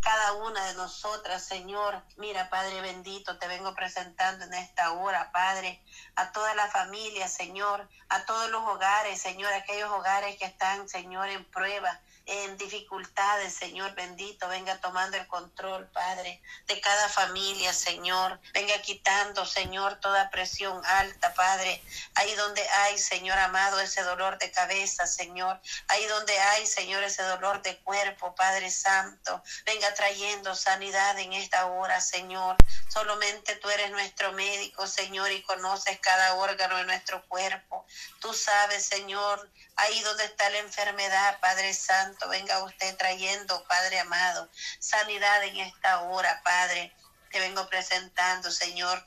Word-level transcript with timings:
Cada 0.00 0.32
una 0.34 0.64
de 0.66 0.74
nosotras, 0.74 1.44
Señor. 1.44 2.02
Mira, 2.16 2.48
Padre 2.50 2.80
bendito, 2.80 3.38
te 3.38 3.48
vengo 3.48 3.74
presentando 3.74 4.44
en 4.44 4.54
esta 4.54 4.92
hora, 4.92 5.32
Padre, 5.32 5.82
a 6.14 6.32
toda 6.32 6.54
la 6.54 6.68
familia, 6.68 7.28
Señor, 7.28 7.88
a 8.08 8.24
todos 8.24 8.50
los 8.50 8.62
hogares, 8.62 9.20
Señor, 9.20 9.52
aquellos 9.52 9.90
hogares 9.90 10.38
que 10.38 10.44
están, 10.44 10.88
Señor, 10.88 11.28
en 11.28 11.44
prueba 11.50 12.00
en 12.28 12.58
dificultades, 12.58 13.54
Señor 13.54 13.94
bendito, 13.94 14.48
venga 14.48 14.78
tomando 14.80 15.16
el 15.16 15.26
control, 15.28 15.86
Padre, 15.88 16.42
de 16.66 16.78
cada 16.80 17.08
familia, 17.08 17.72
Señor. 17.72 18.38
Venga 18.52 18.78
quitando, 18.82 19.46
Señor, 19.46 19.96
toda 19.96 20.28
presión 20.28 20.84
alta, 20.84 21.32
Padre. 21.32 21.82
Ahí 22.14 22.34
donde 22.34 22.68
hay, 22.68 22.98
Señor 22.98 23.38
amado, 23.38 23.80
ese 23.80 24.02
dolor 24.02 24.36
de 24.38 24.50
cabeza, 24.50 25.06
Señor. 25.06 25.58
Ahí 25.88 26.04
donde 26.06 26.38
hay, 26.38 26.66
Señor, 26.66 27.02
ese 27.02 27.22
dolor 27.22 27.62
de 27.62 27.78
cuerpo, 27.78 28.34
Padre 28.34 28.70
Santo. 28.70 29.42
Venga 29.64 29.94
trayendo 29.94 30.54
sanidad 30.54 31.18
en 31.18 31.32
esta 31.32 31.64
hora, 31.66 31.98
Señor. 32.02 32.56
Solamente 32.88 33.56
tú 33.56 33.70
eres 33.70 33.90
nuestro 33.90 34.32
médico, 34.32 34.86
Señor, 34.86 35.32
y 35.32 35.42
conoces 35.42 35.98
cada 36.00 36.34
órgano 36.34 36.76
de 36.76 36.84
nuestro 36.84 37.26
cuerpo. 37.26 37.86
Tú 38.20 38.34
sabes, 38.34 38.84
Señor, 38.84 39.50
ahí 39.76 40.00
donde 40.02 40.24
está 40.24 40.50
la 40.50 40.58
enfermedad, 40.58 41.38
Padre 41.40 41.72
Santo, 41.72 42.17
venga 42.26 42.64
usted 42.64 42.96
trayendo, 42.96 43.64
Padre 43.68 44.00
amado, 44.00 44.50
sanidad 44.80 45.44
en 45.44 45.58
esta 45.58 46.00
hora, 46.00 46.42
Padre. 46.42 46.92
Te 47.30 47.38
vengo 47.38 47.68
presentando, 47.68 48.50
Señor. 48.50 49.06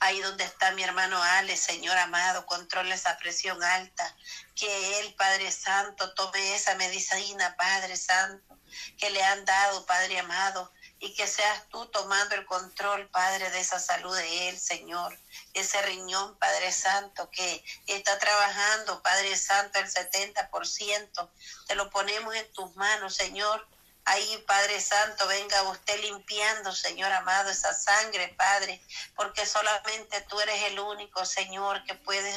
Ahí 0.00 0.20
donde 0.20 0.44
está 0.44 0.70
mi 0.72 0.82
hermano 0.82 1.22
Ale, 1.22 1.56
Señor 1.56 1.96
amado, 1.98 2.46
controle 2.46 2.94
esa 2.94 3.18
presión 3.18 3.62
alta. 3.62 4.16
Que 4.54 5.00
Él, 5.00 5.14
Padre 5.14 5.50
Santo, 5.52 6.14
tome 6.14 6.54
esa 6.54 6.74
medicina, 6.76 7.54
Padre 7.56 7.96
Santo, 7.96 8.58
que 8.98 9.10
le 9.10 9.22
han 9.22 9.44
dado, 9.44 9.84
Padre 9.86 10.18
amado 10.18 10.72
y 11.00 11.14
que 11.14 11.26
seas 11.26 11.66
tú 11.70 11.86
tomando 11.86 12.34
el 12.34 12.44
control, 12.44 13.08
Padre, 13.08 13.50
de 13.50 13.60
esa 13.60 13.80
salud 13.80 14.14
de 14.14 14.50
él, 14.50 14.58
Señor. 14.58 15.18
Ese 15.54 15.80
riñón, 15.82 16.36
Padre 16.36 16.70
Santo, 16.72 17.30
que 17.30 17.64
está 17.86 18.18
trabajando, 18.18 19.02
Padre 19.02 19.34
Santo, 19.34 19.78
el 19.78 19.90
70%. 19.90 21.30
Te 21.66 21.74
lo 21.74 21.88
ponemos 21.88 22.34
en 22.34 22.52
tus 22.52 22.76
manos, 22.76 23.16
Señor. 23.16 23.66
Ahí, 24.04 24.44
Padre 24.46 24.78
Santo, 24.80 25.26
venga 25.26 25.62
usted 25.70 26.00
limpiando, 26.02 26.72
Señor 26.72 27.12
amado, 27.12 27.48
esa 27.48 27.72
sangre, 27.72 28.28
Padre, 28.36 28.82
porque 29.14 29.46
solamente 29.46 30.20
tú 30.22 30.38
eres 30.40 30.62
el 30.64 30.80
único, 30.80 31.24
Señor, 31.24 31.82
que 31.84 31.94
puede 31.94 32.30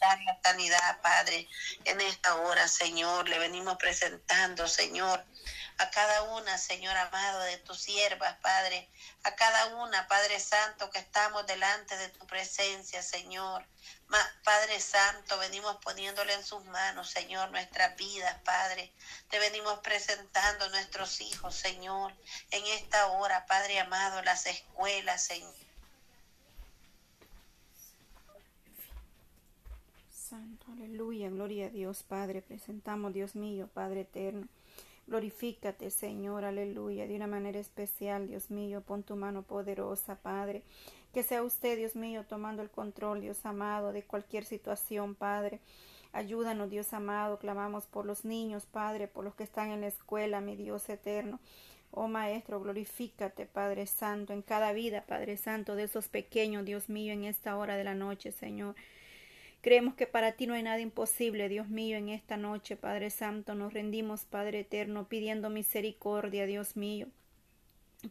dar 0.00 0.20
la 0.22 0.40
sanidad, 0.42 1.00
Padre, 1.02 1.48
en 1.84 2.00
esta 2.00 2.34
hora, 2.36 2.66
Señor. 2.66 3.28
Le 3.28 3.38
venimos 3.38 3.76
presentando, 3.76 4.66
Señor 4.66 5.24
a 5.78 5.90
cada 5.90 6.22
una, 6.36 6.58
Señor 6.58 6.96
amado, 6.96 7.40
de 7.42 7.56
tus 7.58 7.78
siervas, 7.78 8.36
Padre, 8.42 8.88
a 9.22 9.34
cada 9.36 9.76
una, 9.76 10.08
Padre 10.08 10.40
Santo, 10.40 10.90
que 10.90 10.98
estamos 10.98 11.46
delante 11.46 11.96
de 11.96 12.08
tu 12.08 12.26
presencia, 12.26 13.00
Señor. 13.00 13.64
Padre 14.42 14.80
Santo, 14.80 15.38
venimos 15.38 15.76
poniéndole 15.76 16.34
en 16.34 16.44
sus 16.44 16.64
manos, 16.64 17.10
Señor, 17.10 17.50
nuestras 17.52 17.96
vidas, 17.96 18.36
Padre. 18.44 18.92
Te 19.28 19.38
venimos 19.38 19.78
presentando 19.78 20.68
nuestros 20.70 21.20
hijos, 21.20 21.54
Señor, 21.54 22.12
en 22.50 22.66
esta 22.66 23.06
hora, 23.06 23.46
Padre 23.46 23.78
amado, 23.78 24.20
las 24.22 24.46
escuelas, 24.46 25.22
Señor. 25.22 25.54
Santo, 30.10 30.66
aleluya, 30.72 31.30
gloria 31.30 31.66
a 31.66 31.70
Dios, 31.70 32.02
Padre. 32.02 32.42
Presentamos, 32.42 33.14
Dios 33.14 33.36
mío, 33.36 33.68
Padre 33.72 34.00
eterno 34.00 34.48
Glorifícate, 35.08 35.88
Señor, 35.88 36.44
aleluya, 36.44 37.06
de 37.06 37.16
una 37.16 37.26
manera 37.26 37.58
especial, 37.58 38.28
Dios 38.28 38.50
mío, 38.50 38.82
pon 38.82 39.02
tu 39.02 39.16
mano 39.16 39.42
poderosa, 39.42 40.16
Padre. 40.16 40.62
Que 41.14 41.22
sea 41.22 41.42
usted, 41.42 41.78
Dios 41.78 41.96
mío, 41.96 42.26
tomando 42.28 42.60
el 42.60 42.68
control, 42.68 43.22
Dios 43.22 43.46
amado, 43.46 43.92
de 43.92 44.02
cualquier 44.02 44.44
situación, 44.44 45.14
Padre. 45.14 45.60
Ayúdanos, 46.12 46.68
Dios 46.68 46.92
amado, 46.92 47.38
clamamos 47.38 47.86
por 47.86 48.04
los 48.04 48.26
niños, 48.26 48.66
Padre, 48.66 49.08
por 49.08 49.24
los 49.24 49.34
que 49.34 49.44
están 49.44 49.70
en 49.70 49.80
la 49.80 49.86
escuela, 49.86 50.42
mi 50.42 50.56
Dios 50.56 50.86
eterno. 50.90 51.40
Oh 51.90 52.06
Maestro, 52.06 52.60
glorifícate, 52.60 53.46
Padre 53.46 53.86
Santo, 53.86 54.34
en 54.34 54.42
cada 54.42 54.74
vida, 54.74 55.06
Padre 55.06 55.38
Santo, 55.38 55.74
de 55.74 55.84
esos 55.84 56.08
pequeños, 56.08 56.66
Dios 56.66 56.90
mío, 56.90 57.14
en 57.14 57.24
esta 57.24 57.56
hora 57.56 57.78
de 57.78 57.84
la 57.84 57.94
noche, 57.94 58.30
Señor. 58.30 58.74
Creemos 59.68 59.96
que 59.96 60.06
para 60.06 60.32
ti 60.32 60.46
no 60.46 60.54
hay 60.54 60.62
nada 60.62 60.80
imposible, 60.80 61.46
Dios 61.50 61.68
mío, 61.68 61.98
en 61.98 62.08
esta 62.08 62.38
noche, 62.38 62.74
Padre 62.74 63.10
Santo, 63.10 63.54
nos 63.54 63.74
rendimos, 63.74 64.24
Padre 64.24 64.60
Eterno, 64.60 65.10
pidiendo 65.10 65.50
misericordia, 65.50 66.46
Dios 66.46 66.74
mío 66.74 67.08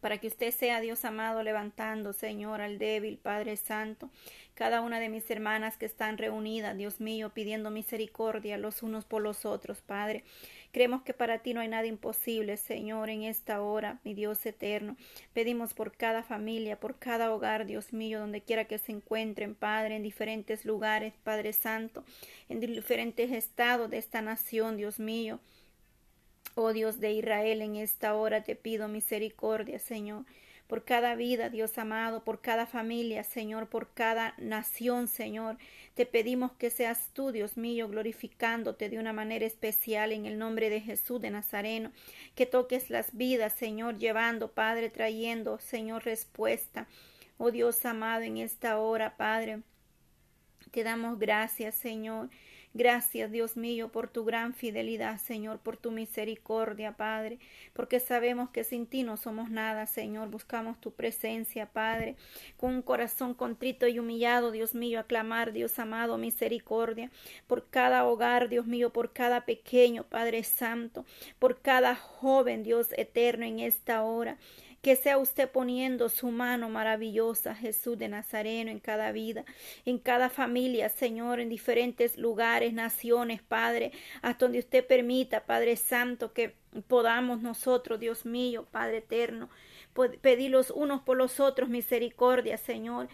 para 0.01 0.17
que 0.17 0.27
usted 0.27 0.51
sea 0.51 0.81
Dios 0.81 1.05
amado 1.05 1.43
levantando, 1.43 2.11
Señor, 2.11 2.59
al 2.59 2.77
débil, 2.77 3.17
Padre 3.17 3.55
Santo, 3.55 4.09
cada 4.53 4.81
una 4.81 4.99
de 4.99 5.07
mis 5.07 5.29
hermanas 5.31 5.77
que 5.77 5.85
están 5.85 6.17
reunidas, 6.17 6.75
Dios 6.75 6.99
mío, 6.99 7.31
pidiendo 7.33 7.71
misericordia 7.71 8.57
los 8.57 8.83
unos 8.83 9.05
por 9.05 9.21
los 9.21 9.45
otros, 9.45 9.81
Padre. 9.81 10.25
Creemos 10.71 11.01
que 11.01 11.13
para 11.13 11.39
ti 11.39 11.53
no 11.53 11.61
hay 11.61 11.67
nada 11.67 11.87
imposible, 11.87 12.57
Señor, 12.57 13.09
en 13.09 13.23
esta 13.23 13.61
hora, 13.61 13.99
mi 14.03 14.13
Dios 14.13 14.45
eterno. 14.45 14.97
Pedimos 15.33 15.73
por 15.73 15.95
cada 15.95 16.23
familia, 16.23 16.79
por 16.79 16.99
cada 16.99 17.33
hogar, 17.33 17.65
Dios 17.65 17.93
mío, 17.93 18.19
donde 18.19 18.41
quiera 18.41 18.65
que 18.65 18.77
se 18.77 18.91
encuentren, 18.91 19.55
Padre, 19.55 19.95
en 19.95 20.03
diferentes 20.03 20.65
lugares, 20.65 21.13
Padre 21.23 21.53
Santo, 21.53 22.03
en 22.49 22.59
diferentes 22.59 23.31
estados 23.31 23.89
de 23.89 23.97
esta 23.97 24.21
nación, 24.21 24.77
Dios 24.77 24.99
mío. 24.99 25.39
Oh 26.55 26.73
Dios 26.73 26.99
de 26.99 27.11
Israel, 27.11 27.61
en 27.61 27.75
esta 27.75 28.15
hora 28.15 28.43
te 28.43 28.55
pido 28.55 28.87
misericordia, 28.87 29.79
Señor, 29.79 30.25
por 30.67 30.83
cada 30.83 31.15
vida, 31.15 31.49
Dios 31.49 31.77
amado, 31.77 32.23
por 32.23 32.41
cada 32.41 32.65
familia, 32.65 33.23
Señor, 33.23 33.67
por 33.67 33.93
cada 33.93 34.33
nación, 34.37 35.07
Señor. 35.07 35.57
Te 35.95 36.05
pedimos 36.05 36.51
que 36.51 36.69
seas 36.69 37.09
tú, 37.13 37.31
Dios 37.31 37.57
mío, 37.57 37.87
glorificándote 37.87 38.89
de 38.89 38.99
una 38.99 39.13
manera 39.13 39.45
especial 39.45 40.11
en 40.11 40.25
el 40.25 40.37
nombre 40.37 40.69
de 40.69 40.81
Jesús 40.81 41.21
de 41.21 41.31
Nazareno, 41.31 41.91
que 42.35 42.45
toques 42.45 42.89
las 42.89 43.15
vidas, 43.15 43.53
Señor, 43.53 43.97
llevando, 43.97 44.51
Padre, 44.51 44.89
trayendo, 44.89 45.57
Señor, 45.59 46.03
respuesta. 46.03 46.87
Oh 47.37 47.51
Dios 47.51 47.85
amado, 47.85 48.23
en 48.23 48.37
esta 48.37 48.77
hora, 48.77 49.15
Padre, 49.15 49.61
te 50.71 50.83
damos 50.83 51.17
gracias, 51.17 51.75
Señor. 51.75 52.29
Gracias, 52.77 53.31
Dios 53.31 53.57
mío, 53.57 53.91
por 53.91 54.07
tu 54.07 54.23
gran 54.23 54.53
fidelidad, 54.53 55.17
Señor, 55.19 55.57
por 55.57 55.77
tu 55.77 55.89
misericordia, 55.89 56.91
Padre, 56.95 57.39
porque 57.73 57.99
sabemos 57.99 58.51
que 58.51 58.63
sin 58.63 58.85
ti 58.85 59.01
no 59.01 59.17
somos 59.17 59.49
nada, 59.49 59.87
Señor. 59.87 60.29
Buscamos 60.29 60.79
tu 60.79 60.91
presencia, 60.91 61.65
Padre, 61.65 62.17
con 62.55 62.75
un 62.75 62.83
corazón 62.83 63.33
contrito 63.33 63.87
y 63.87 63.97
humillado, 63.97 64.51
Dios 64.51 64.75
mío, 64.75 64.99
aclamar, 64.99 65.53
Dios 65.53 65.79
amado, 65.79 66.19
misericordia, 66.19 67.09
por 67.47 67.67
cada 67.67 68.05
hogar, 68.05 68.47
Dios 68.47 68.67
mío, 68.67 68.93
por 68.93 69.11
cada 69.11 69.43
pequeño, 69.43 70.03
Padre 70.03 70.43
Santo, 70.43 71.03
por 71.39 71.59
cada 71.61 71.95
joven, 71.95 72.61
Dios 72.61 72.89
eterno, 72.95 73.43
en 73.43 73.59
esta 73.59 74.03
hora 74.03 74.37
que 74.81 74.95
sea 74.95 75.17
usted 75.17 75.49
poniendo 75.49 76.09
su 76.09 76.29
mano 76.31 76.69
maravillosa, 76.69 77.55
Jesús 77.55 77.97
de 77.97 78.07
Nazareno, 78.07 78.71
en 78.71 78.79
cada 78.79 79.11
vida, 79.11 79.43
en 79.85 79.97
cada 79.97 80.29
familia, 80.29 80.89
Señor, 80.89 81.39
en 81.39 81.49
diferentes 81.49 82.17
lugares, 82.17 82.73
naciones, 82.73 83.41
Padre, 83.41 83.91
hasta 84.21 84.45
donde 84.45 84.59
usted 84.59 84.85
permita, 84.85 85.45
Padre 85.45 85.75
Santo, 85.75 86.33
que 86.33 86.55
podamos 86.87 87.41
nosotros, 87.41 87.99
Dios 87.99 88.25
mío, 88.25 88.67
Padre 88.71 88.97
eterno, 88.97 89.49
pedir 90.21 90.51
los 90.51 90.71
unos 90.71 91.01
por 91.01 91.17
los 91.17 91.39
otros 91.39 91.69
misericordia, 91.69 92.57
Señor. 92.57 93.07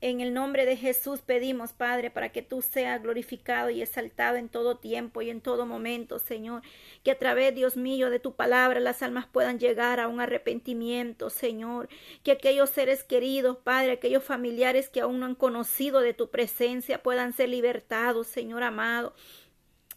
en 0.00 0.20
el 0.20 0.34
nombre 0.34 0.66
de 0.66 0.76
Jesús 0.76 1.20
pedimos, 1.22 1.72
Padre, 1.72 2.10
para 2.10 2.30
que 2.30 2.42
tú 2.42 2.62
seas 2.62 3.02
glorificado 3.02 3.70
y 3.70 3.82
exaltado 3.82 4.36
en 4.36 4.48
todo 4.48 4.76
tiempo 4.76 5.22
y 5.22 5.30
en 5.30 5.40
todo 5.40 5.66
momento, 5.66 6.18
Señor. 6.18 6.62
Que 7.02 7.12
a 7.12 7.18
través, 7.18 7.54
Dios 7.54 7.76
mío, 7.76 8.10
de 8.10 8.18
tu 8.18 8.34
palabra 8.34 8.80
las 8.80 9.02
almas 9.02 9.26
puedan 9.26 9.58
llegar 9.58 10.00
a 10.00 10.08
un 10.08 10.20
arrepentimiento, 10.20 11.30
Señor. 11.30 11.88
Que 12.22 12.32
aquellos 12.32 12.70
seres 12.70 13.04
queridos, 13.04 13.58
Padre, 13.58 13.92
aquellos 13.92 14.24
familiares 14.24 14.88
que 14.88 15.00
aún 15.00 15.20
no 15.20 15.26
han 15.26 15.34
conocido 15.34 16.00
de 16.00 16.14
tu 16.14 16.30
presencia 16.30 17.02
puedan 17.02 17.32
ser 17.32 17.48
libertados, 17.48 18.26
Señor 18.26 18.62
amado 18.62 19.14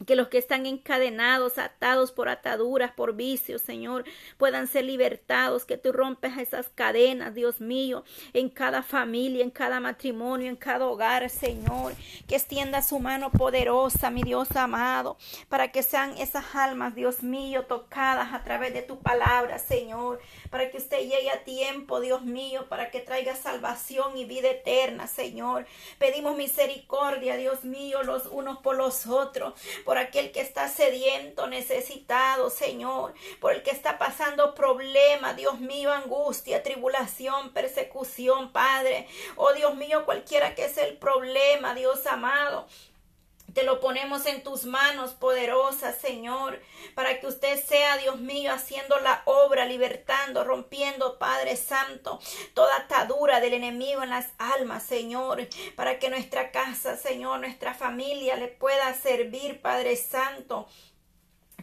que 0.05 0.15
los 0.15 0.29
que 0.29 0.37
están 0.37 0.65
encadenados, 0.65 1.57
atados 1.57 2.13
por 2.13 2.29
ataduras, 2.29 2.91
por 2.91 3.15
vicios, 3.15 3.61
Señor, 3.61 4.05
puedan 4.37 4.67
ser 4.67 4.85
libertados, 4.85 5.65
que 5.65 5.77
tú 5.77 5.91
rompes 5.91 6.37
esas 6.37 6.69
cadenas, 6.69 7.35
Dios 7.35 7.59
mío, 7.59 8.05
en 8.33 8.49
cada 8.49 8.81
familia, 8.81 9.43
en 9.43 9.51
cada 9.51 9.81
matrimonio, 9.81 10.47
en 10.47 10.55
cada 10.55 10.85
hogar, 10.85 11.29
Señor, 11.29 11.93
que 12.27 12.35
extienda 12.35 12.81
su 12.81 12.99
mano 12.99 13.29
poderosa, 13.29 14.09
mi 14.09 14.23
Dios 14.23 14.55
amado, 14.55 15.17
para 15.49 15.71
que 15.71 15.83
sean 15.83 16.17
esas 16.17 16.55
almas, 16.55 16.95
Dios 16.95 17.21
mío, 17.21 17.65
tocadas 17.65 18.33
a 18.33 18.43
través 18.43 18.73
de 18.73 18.81
tu 18.81 18.99
palabra, 18.99 19.59
Señor, 19.59 20.21
para 20.49 20.71
que 20.71 20.77
usted 20.77 20.99
llegue 20.99 21.29
a 21.29 21.43
tiempo, 21.43 21.99
Dios 21.99 22.21
mío, 22.21 22.67
para 22.69 22.89
que 22.89 23.01
traiga 23.01 23.35
salvación 23.35 24.17
y 24.17 24.23
vida 24.23 24.49
eterna, 24.49 25.07
Señor. 25.07 25.65
Pedimos 25.97 26.37
misericordia, 26.37 27.35
Dios 27.35 27.65
mío, 27.65 28.01
los 28.03 28.27
unos 28.27 28.59
por 28.59 28.77
los 28.77 29.05
otros 29.07 29.55
por 29.89 29.97
aquel 29.97 30.31
que 30.31 30.39
está 30.39 30.67
sediento, 30.67 31.47
necesitado, 31.47 32.51
Señor, 32.51 33.15
por 33.39 33.53
el 33.53 33.63
que 33.63 33.71
está 33.71 33.97
pasando 33.97 34.53
problemas, 34.53 35.35
Dios 35.35 35.59
mío, 35.59 35.91
angustia, 35.91 36.61
tribulación, 36.61 37.53
persecución, 37.53 38.51
Padre. 38.51 39.07
Oh 39.35 39.51
Dios 39.53 39.75
mío, 39.75 40.05
cualquiera 40.05 40.53
que 40.53 40.69
sea 40.69 40.85
el 40.85 40.97
problema, 40.97 41.73
Dios 41.73 42.05
amado. 42.05 42.67
Te 43.53 43.63
lo 43.63 43.79
ponemos 43.79 44.25
en 44.25 44.43
tus 44.43 44.65
manos 44.65 45.13
poderosas, 45.13 45.97
Señor, 45.97 46.61
para 46.93 47.19
que 47.19 47.27
usted 47.27 47.63
sea, 47.63 47.97
Dios 47.97 48.19
mío, 48.19 48.53
haciendo 48.53 48.99
la 48.99 49.21
obra, 49.25 49.65
libertando, 49.65 50.43
rompiendo, 50.43 51.17
Padre 51.17 51.55
Santo, 51.55 52.19
toda 52.53 52.75
atadura 52.75 53.39
del 53.39 53.53
enemigo 53.53 54.03
en 54.03 54.09
las 54.09 54.27
almas, 54.37 54.83
Señor, 54.83 55.47
para 55.75 55.99
que 55.99 56.09
nuestra 56.09 56.51
casa, 56.51 56.97
Señor, 56.97 57.39
nuestra 57.39 57.73
familia 57.73 58.35
le 58.35 58.47
pueda 58.47 58.93
servir, 58.93 59.61
Padre 59.61 59.95
Santo 59.95 60.67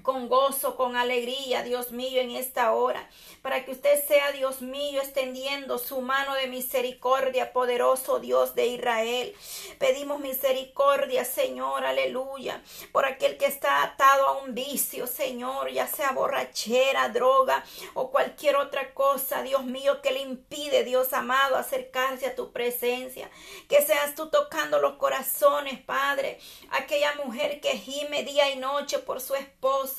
con 0.07 0.29
gozo, 0.29 0.77
con 0.77 0.95
alegría, 0.95 1.65
Dios 1.65 1.91
mío, 1.91 2.21
en 2.21 2.31
esta 2.31 2.73
hora, 2.73 3.11
para 3.43 3.65
que 3.65 3.73
usted 3.73 4.01
sea, 4.07 4.31
Dios 4.31 4.63
mío, 4.63 5.01
extendiendo 5.01 5.79
su 5.79 6.01
mano 6.01 6.35
de 6.35 6.47
misericordia, 6.47 7.53
poderoso 7.53 8.21
Dios 8.21 8.55
de 8.55 8.69
Israel. 8.69 9.35
Pedimos 9.81 10.21
misericordia, 10.21 11.25
Señor, 11.25 11.85
aleluya, 11.85 12.63
por 12.93 13.05
aquel 13.05 13.37
que 13.37 13.47
está 13.47 13.83
atado 13.83 14.29
a 14.29 14.39
un 14.39 14.55
vicio, 14.55 15.09
Señor, 15.09 15.73
ya 15.73 15.89
sea 15.89 16.13
borrachera, 16.13 17.09
droga 17.09 17.65
o 17.95 18.13
cualquier 18.13 18.55
otra 18.55 18.95
cosa, 18.95 19.43
Dios 19.43 19.65
mío, 19.65 20.03
que 20.03 20.13
le 20.13 20.21
impide, 20.21 20.85
Dios 20.85 21.13
amado, 21.15 21.57
acercarse 21.57 22.27
a 22.27 22.37
tu 22.37 22.53
presencia. 22.53 23.29
Que 23.69 23.83
seas 23.83 24.15
tú 24.15 24.31
tocando 24.31 24.79
los 24.79 24.99
corazones, 24.99 25.81
Padre, 25.81 26.39
aquella 26.71 27.13
mujer 27.17 27.61
que 27.61 27.77
gime 27.77 28.23
día 28.23 28.51
y 28.51 28.57
noche 28.57 29.01
por 29.01 29.21
su 29.21 29.35
esposo 29.35 29.96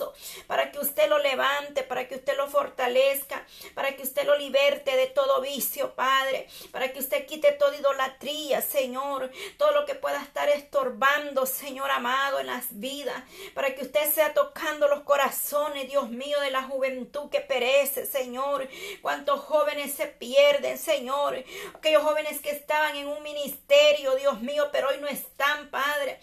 para 0.48 0.72
que 0.72 0.80
usted 0.80 1.10
lo 1.10 1.20
levante, 1.20 1.84
para 1.84 2.08
que 2.08 2.16
usted 2.16 2.36
lo 2.38 2.48
fortalezca, 2.48 3.46
para 3.74 3.96
que 3.96 4.04
usted 4.04 4.26
lo 4.26 4.38
liberte 4.38 4.96
de 4.96 5.08
todo 5.08 5.42
vicio, 5.42 5.96
Padre, 5.96 6.48
para 6.72 6.92
que 6.92 7.00
usted 7.00 7.26
quite 7.26 7.52
toda 7.54 7.76
idolatría, 7.76 8.62
Señor, 8.62 9.32
todo 9.58 9.72
lo 9.72 9.86
que 9.86 9.96
pueda 9.96 10.22
estar 10.22 10.50
estorbando, 10.50 11.46
Señor 11.46 11.92
amado, 11.92 12.40
en 12.40 12.48
las 12.48 12.80
vidas, 12.80 13.24
para 13.54 13.74
que 13.76 13.84
usted 13.84 14.12
sea 14.12 14.34
tocando 14.34 14.88
los 14.88 15.02
corazones, 15.02 15.90
Dios 15.90 16.10
mío, 16.10 16.40
de 16.42 16.52
la 16.52 16.64
juventud 16.64 17.30
que 17.30 17.42
perece, 17.42 18.06
Señor. 18.06 18.68
Cuántos 19.02 19.42
jóvenes 19.42 19.94
se 19.94 20.08
pierden, 20.08 20.78
Señor. 20.78 21.44
Aquellos 21.76 22.04
jóvenes 22.04 22.40
que 22.42 22.52
estaban 22.52 22.96
en 22.96 23.08
un 23.08 23.24
ministerio, 23.24 24.16
Dios 24.16 24.42
mío, 24.42 24.70
pero 24.72 24.90
hoy 24.90 24.98
no 25.00 25.08
están, 25.08 25.70
Padre. 25.70 26.20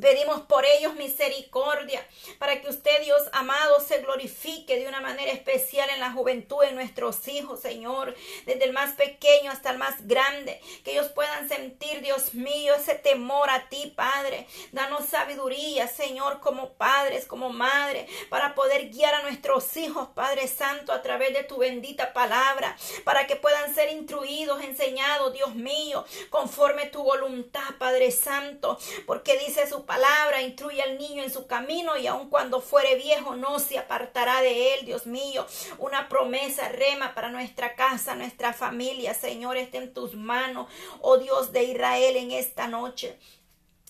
Pedimos 0.00 0.42
por 0.42 0.64
ellos 0.64 0.94
misericordia, 0.96 2.04
para 2.38 2.60
que 2.60 2.68
usted, 2.68 3.02
Dios 3.02 3.22
amado, 3.32 3.78
se 3.78 3.98
glorifique 3.98 4.76
de 4.76 4.88
una 4.88 5.00
manera 5.00 5.30
especial 5.30 5.88
en 5.90 6.00
la 6.00 6.10
juventud, 6.10 6.64
en 6.64 6.74
nuestros 6.74 7.28
hijos, 7.28 7.60
Señor, 7.60 8.14
desde 8.44 8.64
el 8.64 8.72
más 8.72 8.94
pequeño 8.94 9.52
hasta 9.52 9.70
el 9.70 9.78
más 9.78 10.06
grande, 10.08 10.60
que 10.84 10.92
ellos 10.92 11.08
puedan 11.12 11.48
sentir, 11.48 12.00
Dios 12.00 12.34
mío, 12.34 12.74
ese 12.74 12.96
temor 12.96 13.50
a 13.50 13.68
ti, 13.68 13.92
Padre. 13.94 14.48
Danos 14.72 15.06
sabiduría, 15.06 15.86
Señor, 15.86 16.40
como 16.40 16.72
padres, 16.72 17.26
como 17.26 17.50
madre, 17.50 18.08
para 18.30 18.56
poder 18.56 18.90
guiar 18.90 19.14
a 19.14 19.22
nuestros 19.22 19.76
hijos, 19.76 20.08
Padre 20.14 20.48
Santo, 20.48 20.92
a 20.92 21.02
través 21.02 21.32
de 21.34 21.44
tu 21.44 21.58
bendita 21.58 22.12
palabra, 22.12 22.76
para 23.04 23.28
que 23.28 23.36
puedan 23.36 23.72
ser 23.74 23.92
instruidos, 23.92 24.62
enseñados, 24.62 25.32
Dios 25.32 25.54
mío, 25.54 26.04
conforme 26.30 26.86
tu 26.86 27.04
voluntad, 27.04 27.76
Padre 27.78 28.10
Santo, 28.10 28.78
porque 29.06 29.38
dice 29.38 29.68
su 29.68 29.83
palabra, 29.86 30.42
instruye 30.42 30.82
al 30.82 30.98
niño 30.98 31.22
en 31.22 31.32
su 31.32 31.46
camino 31.46 31.96
y 31.96 32.06
aun 32.06 32.28
cuando 32.28 32.60
fuere 32.60 32.96
viejo 32.96 33.36
no 33.36 33.58
se 33.58 33.78
apartará 33.78 34.40
de 34.40 34.74
él, 34.74 34.86
Dios 34.86 35.06
mío. 35.06 35.46
Una 35.78 36.08
promesa 36.08 36.68
rema 36.68 37.14
para 37.14 37.30
nuestra 37.30 37.74
casa, 37.74 38.14
nuestra 38.14 38.52
familia, 38.52 39.14
Señor, 39.14 39.56
esté 39.56 39.78
en 39.78 39.94
tus 39.94 40.14
manos, 40.14 40.68
oh 41.00 41.18
Dios 41.18 41.52
de 41.52 41.64
Israel, 41.64 42.16
en 42.16 42.30
esta 42.32 42.68
noche. 42.68 43.18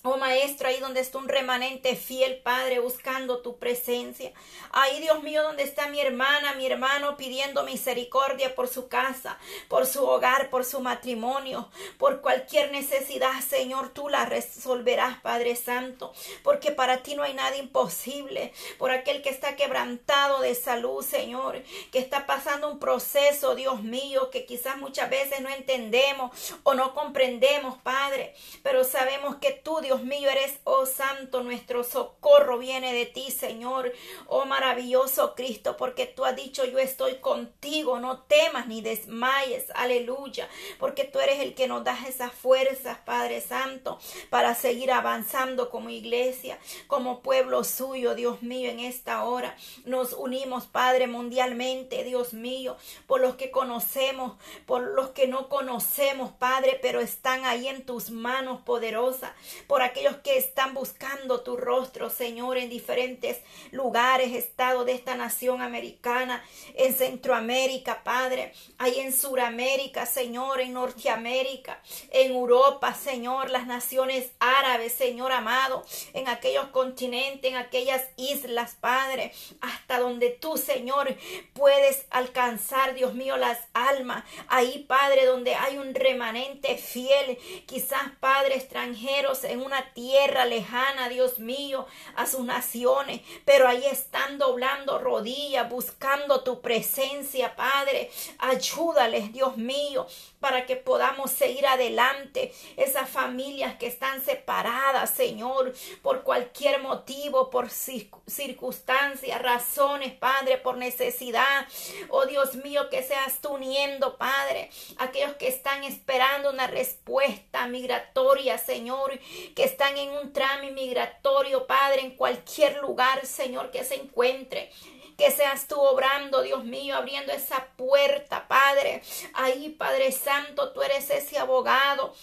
Oh 0.07 0.19
Maestro, 0.19 0.69
ahí 0.69 0.81
donde 0.81 1.01
está 1.01 1.17
un 1.17 1.31
remanente 1.31 1.97
fiel, 1.97 2.43
Padre, 2.43 2.79
buscando 2.79 3.41
tu 3.41 3.57
presencia. 3.57 4.35
Ahí, 4.71 5.01
Dios 5.01 5.23
mío, 5.23 5.43
donde 5.43 5.63
está 5.63 5.89
mi 5.89 5.99
hermana, 5.99 6.53
mi 6.57 6.67
hermano, 6.67 7.17
pidiendo 7.17 7.63
misericordia 7.63 8.55
por 8.55 8.69
su 8.69 8.89
casa, 8.89 9.39
por 9.67 9.87
su 9.87 10.05
hogar, 10.05 10.51
por 10.51 10.67
su 10.67 10.81
matrimonio, 10.81 11.71
por 11.97 12.21
cualquier 12.21 12.71
necesidad, 12.71 13.33
Señor, 13.41 13.95
tú 13.95 14.11
la 14.11 14.27
resolverás, 14.27 15.21
Padre 15.23 15.57
Santo, 15.57 16.13
porque 16.43 16.71
para 16.71 17.03
ti 17.03 17.15
no 17.15 17.23
hay 17.23 17.33
nada 17.33 17.57
imposible. 17.57 18.53
Por 18.77 18.91
aquel 18.91 19.23
que 19.23 19.31
está 19.31 19.57
quebrantado 19.57 20.43
de 20.43 20.55
salud, 20.55 21.03
Señor, 21.03 21.63
que 21.91 21.99
está 21.99 22.27
pasando 22.27 22.71
un 22.71 22.79
proceso, 22.79 23.55
Dios 23.55 23.83
mío, 23.83 24.29
que 24.29 24.45
quizás 24.45 24.77
muchas 24.77 25.09
veces 25.09 25.41
no 25.41 25.49
entendemos 25.49 26.31
o 26.63 26.75
no 26.75 26.93
comprendemos, 26.93 27.79
Padre, 27.79 28.35
pero 28.63 28.85
sabemos 28.85 29.37
que 29.37 29.53
tú, 29.53 29.81
Dios 29.81 29.94
Dios 29.95 30.07
mío, 30.07 30.29
eres, 30.29 30.59
oh 30.65 30.87
Santo, 30.87 31.45
nuestro 31.45 31.85
socorro 31.85 32.59
viene 32.59 32.93
de 32.93 33.07
ti, 33.07 33.31
Señor. 33.31 33.93
Oh 34.27 34.45
maravilloso 34.45 35.37
Cristo, 35.37 35.77
porque 35.77 36.07
tú 36.07 36.25
has 36.25 36.35
dicho, 36.35 36.65
yo 36.65 36.81
estoy 36.81 37.19
contigo, 37.19 38.01
no 38.01 38.23
temas 38.23 38.67
ni 38.67 38.81
desmayes, 38.81 39.71
aleluya, 39.77 40.49
porque 40.81 41.05
tú 41.05 41.21
eres 41.21 41.39
el 41.39 41.55
que 41.55 41.69
nos 41.69 41.85
das 41.85 42.09
esas 42.09 42.33
fuerzas, 42.33 42.99
Padre 43.05 43.41
Santo, 43.41 44.01
para 44.31 44.57
seguir 44.57 44.91
avanzando 44.91 45.71
como 45.71 45.91
iglesia, 45.91 46.59
como 46.89 47.21
pueblo 47.21 47.63
suyo, 47.63 48.17
Dios 48.17 48.43
mío, 48.43 48.71
en 48.71 48.81
esta 48.81 49.23
hora. 49.23 49.57
Nos 49.85 50.13
unimos, 50.13 50.67
Padre, 50.67 51.07
mundialmente, 51.07 52.03
Dios 52.03 52.35
mío, 52.35 52.77
por 53.07 53.21
los 53.21 53.37
que 53.37 53.53
conocemos, 53.53 54.33
por 54.67 54.83
los 54.83 55.11
que 55.11 55.29
no 55.29 55.49
conocemos, 55.49 56.33
Padre, 56.33 56.81
pero 56.83 56.99
están 56.99 57.45
ahí 57.45 57.69
en 57.69 57.87
tus 57.87 58.11
manos 58.11 58.61
poderosas, 58.63 59.31
por 59.69 59.84
aquellos 59.85 60.17
que 60.17 60.37
están 60.37 60.75
buscando 60.75 61.43
tu 61.43 61.57
rostro, 61.57 62.11
Señor, 62.11 62.59
en 62.59 62.71
diferentes 62.71 63.39
lugares, 63.71 64.33
estados 64.33 64.87
de 64.87 64.93
esta 64.93 65.15
nación 65.15 65.63
americana, 65.63 66.45
en 66.75 66.95
Centroamérica, 66.95 68.03
Padre, 68.03 68.53
ahí 68.79 69.01
en 69.01 69.13
Suramérica, 69.13 70.07
Señor, 70.07 70.61
en 70.61 70.73
Norteamérica, 70.73 71.81
en 72.11 72.33
Europa, 72.33 72.95
Señor, 72.95 73.51
las 73.51 73.67
naciones 73.67 74.31
árabes, 74.39 74.93
Señor 74.93 75.33
amado, 75.33 75.85
en 76.13 76.29
aquellos 76.29 76.69
continentes, 76.69 77.51
en 77.51 77.57
aquellas 77.57 78.03
islas, 78.17 78.77
Padre, 78.81 79.33
hasta 79.61 79.99
donde 79.99 80.31
tú, 80.31 80.57
Señor, 80.57 81.15
puedes 81.53 82.07
alcanzar, 82.11 82.95
Dios 82.95 83.15
mío, 83.15 83.37
las 83.37 83.59
almas. 83.73 84.25
Ahí, 84.49 84.85
Padre, 84.89 85.27
donde 85.27 85.55
hay 85.55 85.79
un 85.79 85.95
remanente 85.95 86.77
fiel, 86.77 87.39
quizás, 87.67 88.03
Padre, 88.21 88.57
extranjeros 88.57 89.45
en 89.45 89.63
una 89.63 89.74
tierra 89.83 90.45
lejana, 90.45 91.09
Dios 91.09 91.39
mío, 91.39 91.87
a 92.17 92.27
sus 92.27 92.45
naciones, 92.45 93.21
pero 93.45 93.69
ahí 93.69 93.85
están 93.87 94.39
doblando 94.39 94.99
rodillas, 94.99 95.69
buscando 95.69 96.43
tu 96.43 96.61
presencia, 96.61 97.57
Padre. 97.57 98.11
Ayúdales, 98.39 99.33
Dios 99.33 99.57
mío, 99.57 100.07
para 100.45 100.67
que 100.67 100.77
podamos 100.77 101.31
seguir 101.31 101.67
adelante. 101.67 102.53
Esas 102.77 103.09
familias 103.09 103.77
que 103.77 103.87
están 103.87 104.23
separadas, 104.23 105.09
Señor, 105.09 105.73
por 106.03 106.23
cualquier 106.23 106.83
motivo, 106.83 107.49
por 107.49 107.71
circunstancias, 107.71 109.41
razones, 109.41 110.13
Padre, 110.13 110.59
por 110.59 110.77
necesidad. 110.77 111.67
Oh 112.11 112.27
Dios 112.27 112.57
mío, 112.57 112.91
que 112.91 113.03
seas 113.03 113.41
tú 113.41 113.55
uniendo, 113.55 114.19
Padre, 114.19 114.69
aquellos 114.99 115.33
que 115.37 115.49
están 115.49 115.83
esperando 115.83 116.51
una 116.51 116.67
respuesta 116.67 117.67
migratoria, 117.67 118.59
Señor, 118.59 119.19
que 119.57 119.65
están 119.65 119.97
en 119.97 120.11
un 120.11 120.35
trámite 120.35 120.75
migratorio, 120.75 121.67
Padre, 121.67 122.03
en 122.03 122.17
cualquier 122.17 122.83
lugar, 122.83 123.25
Señor, 123.25 123.71
que 123.71 123.83
se 123.83 123.95
encuentre. 123.95 124.71
Que 125.17 125.31
seas 125.31 125.69
tú 125.69 125.81
obrando, 125.81 126.43
Dios 126.43 126.65
mío, 126.65 126.97
abriendo 126.97 127.33
esa 127.33 127.67
puerta, 127.77 128.49
Padre. 128.49 129.03
Ahí, 129.35 129.71
Padre 129.71 130.11
Santo, 130.13 130.73
tú 130.73 130.83
eres 130.83 131.09
ese 131.11 131.39
abogado 131.39 132.15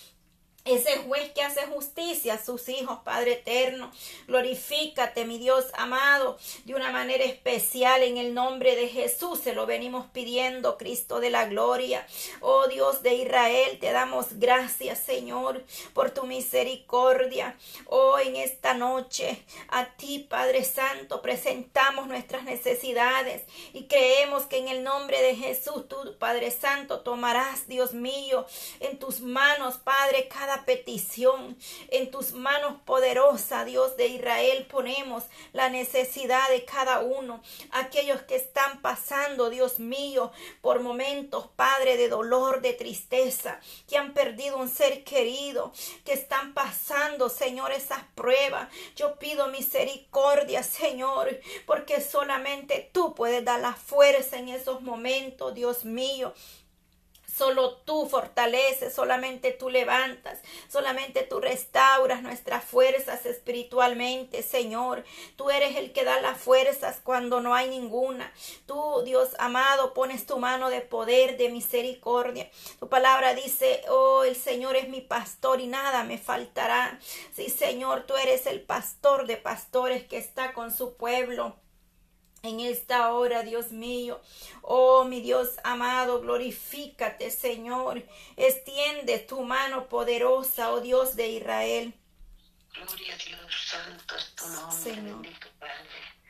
ese 0.65 0.97
juez 0.97 1.31
que 1.31 1.41
hace 1.41 1.61
justicia 1.67 2.35
a 2.35 2.43
sus 2.43 2.69
hijos, 2.69 2.99
Padre 3.03 3.33
eterno. 3.33 3.91
Glorifícate, 4.27 5.25
mi 5.25 5.39
Dios 5.39 5.65
amado, 5.73 6.37
de 6.65 6.75
una 6.75 6.91
manera 6.91 7.23
especial 7.23 8.03
en 8.03 8.17
el 8.17 8.33
nombre 8.33 8.75
de 8.75 8.87
Jesús. 8.87 9.39
Se 9.39 9.53
lo 9.53 9.65
venimos 9.65 10.05
pidiendo, 10.13 10.77
Cristo 10.77 11.19
de 11.19 11.31
la 11.31 11.45
gloria. 11.45 12.05
Oh 12.41 12.67
Dios 12.67 13.01
de 13.01 13.15
Israel, 13.15 13.79
te 13.79 13.91
damos 13.91 14.39
gracias, 14.39 14.99
Señor, 14.99 15.63
por 15.93 16.11
tu 16.11 16.25
misericordia. 16.25 17.57
Oh, 17.85 18.19
en 18.19 18.35
esta 18.35 18.73
noche, 18.73 19.43
a 19.69 19.85
ti, 19.95 20.19
Padre 20.19 20.63
Santo, 20.63 21.21
presentamos 21.21 22.07
nuestras 22.07 22.43
necesidades 22.43 23.43
y 23.73 23.85
creemos 23.85 24.43
que 24.43 24.57
en 24.57 24.67
el 24.67 24.83
nombre 24.83 25.21
de 25.21 25.35
Jesús, 25.35 25.87
tú, 25.87 26.15
Padre 26.19 26.51
Santo, 26.51 26.99
tomarás, 27.01 27.67
Dios 27.67 27.93
mío, 27.93 28.45
en 28.79 28.99
tus 28.99 29.21
manos, 29.21 29.75
Padre, 29.77 30.27
cada 30.27 30.50
petición. 30.65 31.57
En 31.89 32.11
tus 32.11 32.33
manos 32.33 32.75
poderosa, 32.85 33.65
Dios 33.65 33.97
de 33.97 34.07
Israel, 34.07 34.67
ponemos 34.69 35.23
la 35.53 35.69
necesidad 35.69 36.49
de 36.49 36.65
cada 36.65 36.99
uno. 36.99 37.41
Aquellos 37.71 38.21
que 38.23 38.35
están 38.35 38.81
pasando, 38.81 39.49
Dios 39.49 39.79
mío, 39.79 40.31
por 40.61 40.81
momentos, 40.81 41.47
Padre, 41.55 41.97
de 41.97 42.09
dolor, 42.09 42.61
de 42.61 42.73
tristeza, 42.73 43.59
que 43.87 43.97
han 43.97 44.13
perdido 44.13 44.57
un 44.57 44.69
ser 44.69 45.03
querido, 45.03 45.73
que 46.05 46.13
están 46.13 46.53
pasando, 46.53 47.29
Señor, 47.29 47.71
esas 47.71 48.03
pruebas. 48.15 48.69
Yo 48.95 49.17
pido 49.17 49.47
misericordia, 49.47 50.63
Señor, 50.63 51.39
porque 51.65 52.01
solamente 52.01 52.89
tú 52.93 53.15
puedes 53.15 53.43
dar 53.43 53.59
la 53.59 53.73
fuerza 53.73 54.37
en 54.37 54.49
esos 54.49 54.81
momentos, 54.81 55.53
Dios 55.53 55.85
mío. 55.85 56.33
Solo 57.41 57.77
tú 57.77 58.05
fortaleces, 58.05 58.93
solamente 58.93 59.49
tú 59.51 59.71
levantas, 59.71 60.37
solamente 60.69 61.23
tú 61.23 61.39
restauras 61.39 62.21
nuestras 62.21 62.63
fuerzas 62.63 63.25
espiritualmente, 63.25 64.43
Señor. 64.43 65.03
Tú 65.37 65.49
eres 65.49 65.75
el 65.75 65.91
que 65.91 66.03
da 66.03 66.21
las 66.21 66.37
fuerzas 66.37 67.01
cuando 67.03 67.41
no 67.41 67.55
hay 67.55 67.67
ninguna. 67.67 68.31
Tú, 68.67 69.01
Dios 69.05 69.29
amado, 69.39 69.95
pones 69.95 70.27
tu 70.27 70.37
mano 70.37 70.69
de 70.69 70.81
poder, 70.81 71.35
de 71.37 71.49
misericordia. 71.49 72.47
Tu 72.79 72.87
palabra 72.87 73.33
dice, 73.33 73.81
oh, 73.89 74.23
el 74.23 74.35
Señor 74.35 74.75
es 74.75 74.87
mi 74.87 75.01
pastor 75.01 75.61
y 75.61 75.65
nada 75.65 76.03
me 76.03 76.19
faltará. 76.19 76.99
Sí, 77.33 77.49
Señor, 77.49 78.03
tú 78.03 78.17
eres 78.17 78.45
el 78.45 78.61
pastor 78.61 79.25
de 79.25 79.37
pastores 79.37 80.03
que 80.03 80.19
está 80.19 80.53
con 80.53 80.71
su 80.71 80.93
pueblo 80.93 81.55
en 82.43 82.59
esta 82.59 83.13
hora, 83.13 83.43
Dios 83.43 83.71
mío. 83.71 84.21
Oh, 84.61 85.03
mi 85.03 85.21
Dios 85.21 85.49
amado, 85.63 86.21
glorifícate, 86.21 87.29
Señor. 87.29 88.03
Extiende 88.35 89.19
tu 89.19 89.41
mano 89.43 89.87
poderosa, 89.87 90.71
oh 90.71 90.81
Dios 90.81 91.15
de 91.15 91.29
Israel. 91.29 91.93
Gloria 92.73 93.13
a 93.13 93.17
Dios, 93.17 93.67
santo 93.67 94.15
es 94.15 94.35
tu 94.35 94.47
nombre, 94.47 94.75
Señor. 94.75 95.21
bendito 95.21 95.47
Padre. 95.59 96.20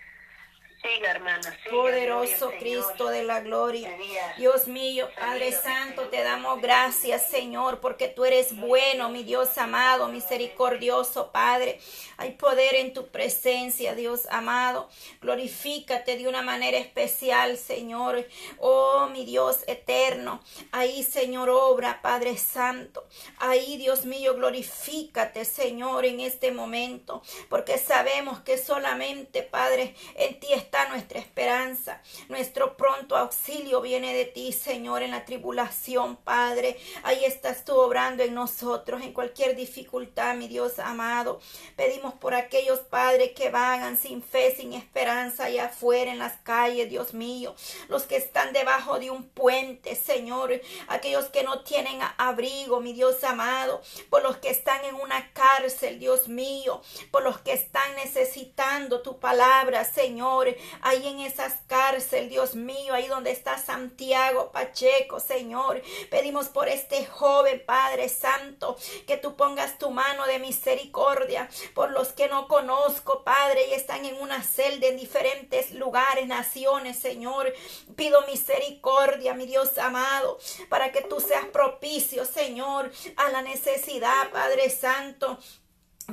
Siga, 0.81 1.11
hermana, 1.11 1.43
siga, 1.43 1.69
Poderoso 1.69 2.37
gloria 2.37 2.59
Cristo 2.59 2.93
Señor. 2.97 3.13
de 3.13 3.23
la 3.23 3.39
gloria. 3.41 3.97
Dios 4.37 4.67
mío, 4.67 5.07
Padre 5.15 5.51
Santo, 5.51 6.07
te 6.09 6.23
damos 6.23 6.59
gracias, 6.59 7.29
Señor, 7.29 7.79
porque 7.81 8.07
tú 8.07 8.25
eres 8.25 8.55
bueno, 8.55 9.09
mi 9.09 9.23
Dios 9.23 9.55
amado, 9.59 10.07
misericordioso, 10.07 11.31
Padre. 11.31 11.79
Hay 12.17 12.31
poder 12.31 12.73
en 12.75 12.93
tu 12.93 13.09
presencia, 13.09 13.93
Dios 13.93 14.25
amado. 14.31 14.89
Glorifícate 15.21 16.17
de 16.17 16.27
una 16.27 16.41
manera 16.41 16.79
especial, 16.79 17.57
Señor. 17.57 18.27
Oh, 18.57 19.07
mi 19.11 19.23
Dios 19.23 19.59
eterno. 19.67 20.41
Ahí, 20.71 21.03
Señor, 21.03 21.49
obra, 21.49 22.01
Padre 22.01 22.37
Santo. 22.37 23.07
Ahí, 23.37 23.77
Dios 23.77 24.05
mío, 24.05 24.33
glorifícate, 24.33 25.45
Señor, 25.45 26.05
en 26.05 26.21
este 26.21 26.51
momento, 26.51 27.21
porque 27.49 27.77
sabemos 27.77 28.39
que 28.39 28.57
solamente, 28.57 29.43
Padre, 29.43 29.95
en 30.15 30.39
ti 30.39 30.53
está 30.53 30.70
nuestra 30.89 31.19
esperanza. 31.19 32.01
Nuestro 32.29 32.77
pronto 32.77 33.15
auxilio 33.15 33.81
viene 33.81 34.13
de 34.13 34.25
ti, 34.25 34.51
Señor, 34.51 35.03
en 35.03 35.11
la 35.11 35.25
tribulación, 35.25 36.15
Padre. 36.17 36.77
Ahí 37.03 37.25
estás 37.25 37.65
tú 37.65 37.75
obrando 37.75 38.23
en 38.23 38.33
nosotros, 38.33 39.01
en 39.01 39.13
cualquier 39.13 39.55
dificultad, 39.55 40.35
mi 40.35 40.47
Dios 40.47 40.79
amado. 40.79 41.39
Pedimos 41.75 42.13
por 42.15 42.33
aquellos 42.33 42.79
padres 42.79 43.31
que 43.33 43.49
vagan 43.49 43.97
sin 43.97 44.23
fe, 44.23 44.55
sin 44.55 44.73
esperanza 44.73 45.45
allá 45.45 45.65
afuera 45.65 46.11
en 46.11 46.19
las 46.19 46.37
calles, 46.43 46.89
Dios 46.89 47.13
mío. 47.13 47.55
Los 47.87 48.03
que 48.03 48.17
están 48.17 48.53
debajo 48.53 48.99
de 48.99 49.11
un 49.11 49.27
puente, 49.29 49.95
Señor. 49.95 50.61
Aquellos 50.87 51.25
que 51.25 51.43
no 51.43 51.63
tienen 51.63 51.99
abrigo, 52.17 52.79
mi 52.79 52.93
Dios 52.93 53.23
amado. 53.23 53.81
Por 54.09 54.23
los 54.23 54.37
que 54.37 54.49
están 54.49 54.83
en 54.85 54.95
una 54.95 55.31
cárcel, 55.33 55.99
Dios 55.99 56.27
mío. 56.27 56.81
Por 57.11 57.23
los 57.23 57.39
que 57.39 57.53
están 57.53 57.95
necesitando 57.95 59.01
tu 59.01 59.19
palabra, 59.19 59.83
Señor. 59.85 60.47
Ahí 60.81 61.07
en 61.07 61.19
esas 61.19 61.61
cárceles, 61.67 62.29
Dios 62.29 62.55
mío. 62.55 62.93
Ahí 62.93 63.07
donde 63.07 63.31
está 63.31 63.57
Santiago 63.57 64.51
Pacheco, 64.51 65.19
Señor. 65.19 65.81
Pedimos 66.09 66.47
por 66.47 66.67
este 66.67 67.05
joven, 67.05 67.63
Padre 67.65 68.09
Santo, 68.09 68.77
que 69.07 69.17
tú 69.17 69.35
pongas 69.35 69.77
tu 69.77 69.91
mano 69.91 70.25
de 70.25 70.39
misericordia 70.39 71.49
por 71.73 71.91
los 71.91 72.09
que 72.09 72.27
no 72.27 72.47
conozco, 72.47 73.23
Padre, 73.23 73.67
y 73.69 73.73
están 73.73 74.05
en 74.05 74.15
una 74.21 74.43
celda 74.43 74.87
en 74.87 74.97
diferentes 74.97 75.71
lugares, 75.71 76.27
naciones, 76.27 76.97
Señor. 76.97 77.53
Pido 77.95 78.25
misericordia, 78.27 79.33
mi 79.33 79.45
Dios 79.45 79.77
amado, 79.77 80.37
para 80.69 80.91
que 80.91 81.01
tú 81.01 81.19
seas 81.19 81.45
propicio, 81.45 82.25
Señor, 82.25 82.91
a 83.17 83.29
la 83.29 83.41
necesidad, 83.41 84.29
Padre 84.31 84.69
Santo 84.69 85.37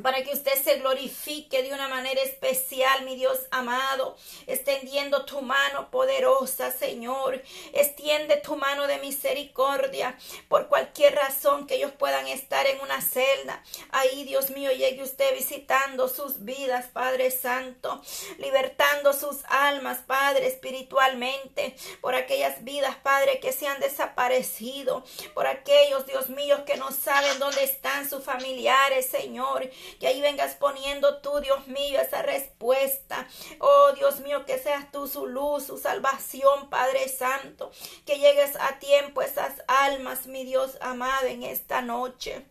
para 0.03 0.23
que 0.23 0.33
usted 0.33 0.55
se 0.63 0.77
glorifique 0.79 1.63
de 1.63 1.73
una 1.73 1.89
manera 1.89 2.21
especial, 2.23 3.05
mi 3.05 3.17
Dios 3.17 3.39
amado, 3.51 4.17
extendiendo 4.47 5.25
tu 5.25 5.41
mano 5.43 5.91
poderosa, 5.91 6.71
Señor. 6.71 7.43
Extiende 7.73 8.37
tu 8.37 8.57
mano 8.57 8.87
de 8.87 8.99
misericordia 8.99 10.17
por 10.49 10.69
cualquier 10.69 11.15
razón 11.15 11.67
que 11.67 11.77
ellos 11.77 11.93
puedan 11.93 12.27
estar 12.27 12.67
en 12.67 12.81
una 12.81 13.01
celda. 13.01 13.63
Ahí, 13.91 14.25
Dios 14.25 14.51
mío, 14.51 14.71
llegue 14.73 15.03
usted 15.03 15.35
visitando 15.35 16.09
sus 16.09 16.45
vidas, 16.45 16.87
Padre 16.93 17.31
Santo, 17.31 18.03
libertando 18.39 19.13
sus 19.13 19.45
almas, 19.49 19.99
Padre, 20.07 20.47
espiritualmente, 20.47 21.77
por 22.01 22.15
aquellas 22.15 22.65
vidas, 22.65 22.97
Padre, 22.97 23.41
que 23.41 23.53
se 23.53 23.67
han 23.67 23.81
desaparecido, 23.81 25.05
por 25.35 25.47
aquellos, 25.47 26.07
Dios 26.07 26.29
mío, 26.29 26.65
que 26.65 26.77
no 26.77 26.93
saben 26.93 27.39
dónde 27.39 27.65
están 27.65 28.09
sus 28.09 28.25
familiares, 28.25 29.07
Señor 29.07 29.69
que 30.01 30.07
ahí 30.07 30.21
vengas 30.21 30.55
poniendo 30.55 31.21
tú, 31.21 31.41
Dios 31.41 31.67
mío, 31.67 32.01
esa 32.01 32.23
respuesta. 32.23 33.27
Oh, 33.61 33.93
Dios 33.93 34.21
mío, 34.21 34.45
que 34.45 34.59
seas 34.59 34.91
tú 34.93 35.09
su 35.09 35.27
luz, 35.27 35.65
su 35.65 35.79
salvación, 35.79 36.71
Padre 36.71 37.09
Santo. 37.09 37.71
Que 38.05 38.19
llegues 38.19 38.57
a 38.57 38.79
tiempo 38.79 39.23
esas 39.23 39.63
almas, 39.67 40.27
mi 40.27 40.45
Dios 40.45 40.79
amado, 40.81 41.27
en 41.27 41.43
esta 41.43 41.83
noche 41.83 42.47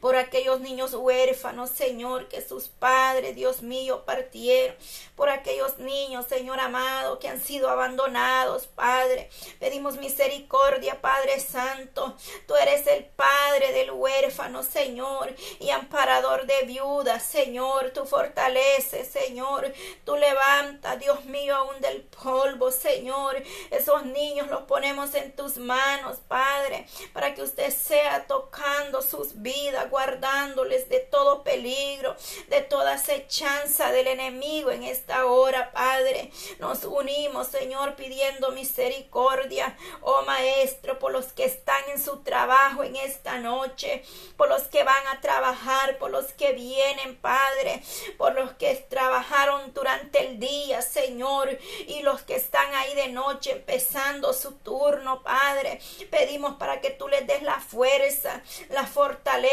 por 0.00 0.16
aquellos 0.16 0.60
niños 0.60 0.94
huérfanos, 0.94 1.70
Señor, 1.70 2.28
que 2.28 2.42
sus 2.42 2.68
padres, 2.68 3.34
Dios 3.34 3.62
mío, 3.62 4.04
partieron, 4.04 4.76
por 5.16 5.30
aquellos 5.30 5.78
niños, 5.78 6.26
Señor 6.26 6.60
amado, 6.60 7.18
que 7.18 7.28
han 7.28 7.40
sido 7.40 7.70
abandonados, 7.70 8.66
Padre. 8.66 9.30
Pedimos 9.60 9.96
misericordia, 9.96 11.00
Padre 11.00 11.40
Santo. 11.40 12.16
Tú 12.46 12.54
eres 12.56 12.86
el 12.86 13.04
Padre 13.04 13.72
del 13.72 13.92
huérfano, 13.92 14.62
Señor, 14.62 15.34
y 15.60 15.70
amparador 15.70 16.46
de 16.46 16.62
viudas, 16.62 17.22
Señor. 17.22 17.92
Tú 17.94 18.04
fortaleces, 18.04 19.08
Señor. 19.08 19.72
Tú 20.04 20.16
levantas, 20.16 20.98
Dios 20.98 21.24
mío, 21.26 21.54
aún 21.56 21.80
del 21.80 22.02
polvo, 22.02 22.70
Señor. 22.72 23.42
Esos 23.70 24.04
niños 24.04 24.48
los 24.48 24.62
ponemos 24.62 25.14
en 25.14 25.34
tus 25.34 25.56
manos, 25.56 26.18
Padre, 26.26 26.86
para 27.12 27.34
que 27.34 27.42
usted 27.42 27.72
sea 27.72 28.26
tocando 28.26 29.00
sus 29.00 29.40
vidas 29.40 29.53
guardándoles 29.90 30.88
de 30.88 31.00
todo 31.00 31.42
peligro, 31.42 32.16
de 32.48 32.60
toda 32.62 32.94
acechanza 32.94 33.92
del 33.92 34.06
enemigo 34.06 34.70
en 34.70 34.82
esta 34.82 35.26
hora, 35.26 35.72
Padre. 35.72 36.30
Nos 36.58 36.84
unimos, 36.84 37.48
Señor, 37.48 37.94
pidiendo 37.96 38.52
misericordia, 38.52 39.76
oh 40.02 40.22
Maestro, 40.22 40.98
por 40.98 41.12
los 41.12 41.32
que 41.32 41.44
están 41.44 41.82
en 41.90 42.02
su 42.02 42.22
trabajo 42.22 42.84
en 42.84 42.96
esta 42.96 43.38
noche, 43.38 44.02
por 44.36 44.48
los 44.48 44.62
que 44.62 44.82
van 44.82 45.06
a 45.08 45.20
trabajar, 45.20 45.98
por 45.98 46.10
los 46.10 46.32
que 46.32 46.52
vienen, 46.52 47.16
Padre, 47.16 47.82
por 48.18 48.34
los 48.34 48.52
que 48.52 48.74
trabajaron 48.88 49.72
durante 49.74 50.26
el 50.26 50.38
día, 50.38 50.82
Señor, 50.82 51.58
y 51.86 52.02
los 52.02 52.22
que 52.22 52.36
están 52.36 52.74
ahí 52.74 52.94
de 52.94 53.08
noche 53.08 53.52
empezando 53.52 54.32
su 54.32 54.52
turno, 54.52 55.22
Padre. 55.22 55.80
Pedimos 56.10 56.56
para 56.56 56.80
que 56.80 56.90
tú 56.90 57.08
les 57.08 57.26
des 57.26 57.42
la 57.42 57.60
fuerza, 57.60 58.42
la 58.70 58.86
fortaleza, 58.86 59.43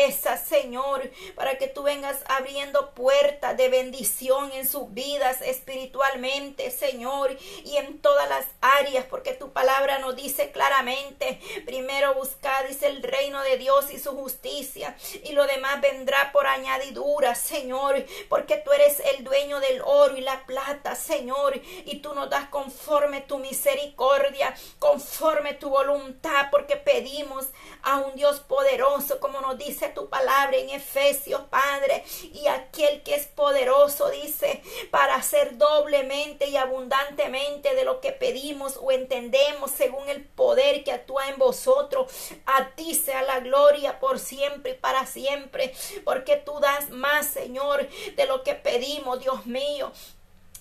Señor, 0.46 1.10
para 1.36 1.58
que 1.58 1.68
tú 1.68 1.84
vengas 1.84 2.18
abriendo 2.26 2.92
puertas 2.92 3.58
de 3.58 3.70
bendición 3.70 4.52
en 4.54 4.68
sus 4.68 4.94
vidas 4.94 5.42
espiritualmente, 5.42 6.72
Señor, 6.72 7.36
y 7.64 7.78
en 7.78 8.00
todas 8.00 8.30
las 8.30 8.46
áreas, 8.62 9.06
porque 9.10 9.34
tu 9.34 9.52
palabra 9.52 10.00
nos 10.00 10.16
dice 10.16 10.52
claramente, 10.52 11.40
primero 11.66 12.14
buscad, 12.14 12.66
dice 12.66 12.88
el 12.88 13.04
reino 13.04 13.42
de 13.44 13.58
Dios 13.58 13.92
y 13.92 14.00
su 14.00 14.12
justicia, 14.12 14.96
y 15.24 15.34
lo 15.34 15.46
demás 15.46 15.82
vendrá 15.82 16.32
por 16.32 16.48
añadidura, 16.48 17.36
Señor, 17.36 18.06
porque 18.30 18.58
tú 18.58 18.72
eres 18.72 19.02
el 19.16 19.24
dueño 19.24 19.60
del 19.60 19.82
oro 19.84 20.16
y 20.16 20.22
la 20.22 20.46
plata, 20.46 20.96
Señor, 20.96 21.62
y 21.86 21.98
tú 21.98 22.14
nos 22.14 22.30
das 22.30 22.50
conforme 22.50 23.22
tu 23.22 23.40
misericordia, 23.40 24.56
conforme 24.80 25.54
tu 25.54 25.70
voluntad, 25.70 26.48
porque 26.52 26.78
pedimos 26.78 27.48
a 27.84 27.98
un 27.98 28.16
Dios 28.16 28.40
poderoso, 28.40 29.20
como 29.20 29.42
nos 29.42 29.58
dice 29.58 29.81
tu 29.90 30.10
palabra 30.10 30.58
en 30.58 30.70
Efesios, 30.70 31.42
Padre, 31.50 32.04
y 32.34 32.48
aquel 32.48 33.04
que 33.04 33.16
es 33.16 33.28
poderoso, 33.28 34.10
dice, 34.10 34.62
para 34.92 35.16
hacer 35.16 35.58
doblemente 35.58 36.50
y 36.50 36.58
abundantemente 36.58 37.76
de 37.76 37.84
lo 37.84 38.02
que 38.02 38.12
pedimos 38.12 38.78
o 38.82 38.92
entendemos 38.92 39.72
según 39.72 40.10
el 40.10 40.24
poder 40.24 40.84
que 40.84 40.92
actúa 40.92 41.30
en 41.30 41.38
vosotros. 41.38 42.12
A 42.46 42.70
ti 42.76 42.96
sea 42.96 43.22
la 43.24 43.40
gloria 43.40 44.00
por 44.00 44.20
siempre 44.20 44.72
y 44.72 44.76
para 44.76 45.06
siempre, 45.06 45.74
porque 46.04 46.38
tú 46.38 46.60
das 46.60 46.90
más, 46.90 47.28
Señor, 47.28 47.88
de 48.16 48.26
lo 48.26 48.44
que 48.44 48.56
pedimos, 48.56 49.20
Dios 49.20 49.46
mío. 49.46 49.92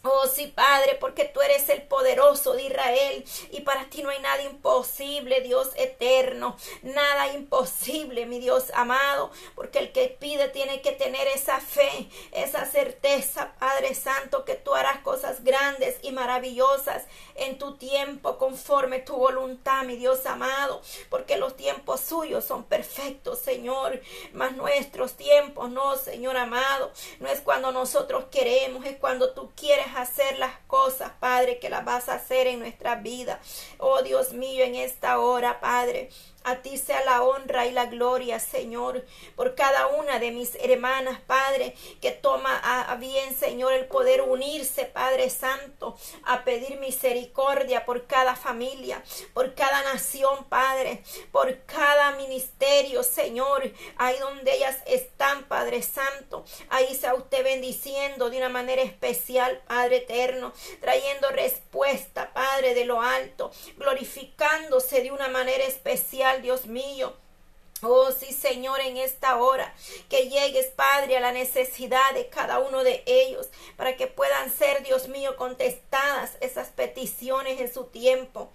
Oh 0.03 0.27
sí, 0.27 0.47
Padre, 0.47 0.97
porque 0.99 1.27
tú 1.27 1.43
eres 1.43 1.69
el 1.69 1.83
poderoso 1.83 2.55
de 2.55 2.63
Israel 2.63 3.23
y 3.51 3.61
para 3.61 3.85
ti 3.91 4.03
no 4.03 4.09
hay 4.09 4.19
nada 4.21 4.43
imposible, 4.43 5.43
Dios 5.43 5.73
eterno, 5.77 6.57
nada 6.81 7.35
imposible, 7.35 8.25
mi 8.25 8.39
Dios 8.39 8.73
amado, 8.73 9.31
porque 9.55 9.79
el 9.79 9.93
que 9.93 10.09
pide 10.09 10.49
tiene 10.49 10.81
que 10.81 10.93
tener 10.93 11.29
esa 11.29 11.61
fe, 11.61 12.09
esa 12.33 12.65
certeza, 12.65 13.53
Padre 13.59 13.95
Santo, 13.95 14.47
que 14.47 14.55
tú 14.55 14.75
harás 14.75 15.01
cosas 15.01 15.45
grandes 15.45 15.99
y 16.01 16.13
maravillosas 16.13 17.05
en 17.35 17.59
tu 17.59 17.77
tiempo 17.77 18.39
conforme 18.39 19.01
tu 19.01 19.17
voluntad, 19.17 19.83
mi 19.85 19.97
Dios 19.97 20.25
amado, 20.25 20.81
porque 21.11 21.37
los 21.37 21.59
tiempos 21.59 22.01
suyos 22.01 22.47
son 22.47 22.65
perfectos, 22.65 23.39
Señor, 23.41 24.01
mas 24.33 24.53
nuestros 24.53 25.13
tiempos 25.13 25.69
no, 25.71 25.97
Señor 25.97 26.39
amado, 26.39 26.91
no 27.19 27.29
es 27.29 27.43
cuando 27.43 27.71
nosotros 27.71 28.25
queremos, 28.31 28.87
es 28.87 28.97
cuando 28.97 29.35
tú 29.35 29.51
quieres 29.55 29.90
hacer 29.97 30.39
las 30.39 30.57
cosas, 30.67 31.13
Padre, 31.21 31.59
que 31.59 31.71
las 31.71 31.85
vas 31.85 32.09
a 32.09 32.15
hacer 32.15 32.47
en 32.47 32.59
nuestra 32.59 32.97
vida. 32.97 33.41
Oh 33.79 34.03
Dios 34.03 34.33
mío, 34.33 34.65
en 34.65 34.75
esta 34.75 35.19
hora, 35.19 35.61
Padre. 35.61 36.11
A 36.43 36.57
ti 36.63 36.79
sea 36.79 37.05
la 37.05 37.23
honra 37.23 37.67
y 37.67 37.73
la 37.73 37.87
gloria, 37.87 38.41
Señor, 38.41 39.05
por 39.37 39.55
cada 39.55 39.89
una 39.89 40.19
de 40.19 40.31
mis 40.31 40.55
hermanas, 40.55 41.21
Padre, 41.27 41.75
que 42.01 42.13
toma 42.13 42.57
a 42.57 42.95
bien, 42.97 43.37
Señor, 43.37 43.75
el 43.75 43.87
poder 43.87 44.23
unirse, 44.23 44.87
Padre 44.87 45.29
Santo, 45.29 45.99
a 46.25 46.45
pedir 46.45 46.79
misericordia 46.79 47.85
por 47.85 48.07
cada 48.07 48.37
familia, 48.37 49.03
por 49.35 49.55
cada 49.55 49.83
nación, 49.83 50.45
Padre, 50.49 51.03
por 51.31 51.63
cada 51.65 52.13
ministerio, 52.13 53.03
Señor, 53.03 53.71
ahí 53.99 54.19
donde 54.19 54.55
ellas 54.55 54.79
están, 54.87 55.45
Padre 55.45 55.83
Santo. 55.83 56.45
Ahí 56.71 56.95
sea 56.95 57.15
usted 57.15 57.45
bendiciendo 57.45 58.31
de 58.31 58.39
una 58.39 58.49
manera 58.49 58.83
especial, 58.83 59.61
Padre 59.67 59.99
eterno, 59.99 60.53
trayendo 60.81 61.29
respuesta, 61.31 62.33
Padre 62.33 62.75
de 62.75 62.87
lo 62.87 63.03
alto, 63.03 63.51
glorificándose 63.77 65.03
de 65.03 65.11
una 65.11 65.29
manera 65.29 65.65
especial 65.65 66.30
Dios 66.39 66.67
mío. 66.67 67.15
Oh 67.83 68.11
sí, 68.13 68.33
Señor, 68.33 68.81
en 68.81 68.99
esta 68.99 69.39
hora, 69.39 69.75
que 70.11 70.29
llegues, 70.29 70.67
Padre, 70.67 71.17
a 71.17 71.21
la 71.21 71.33
necesidad 71.33 72.13
de 72.13 72.29
cada 72.29 72.59
uno 72.59 72.85
de 72.85 73.03
ellos, 73.07 73.49
para 73.77 73.97
que 73.97 74.07
puedan 74.07 74.53
ser, 74.53 74.83
Dios 74.83 75.09
mío, 75.09 75.37
contestadas 75.37 76.33
esas 76.41 76.69
peticiones 76.69 77.59
en 77.59 77.73
su 77.73 77.85
tiempo. 77.85 78.51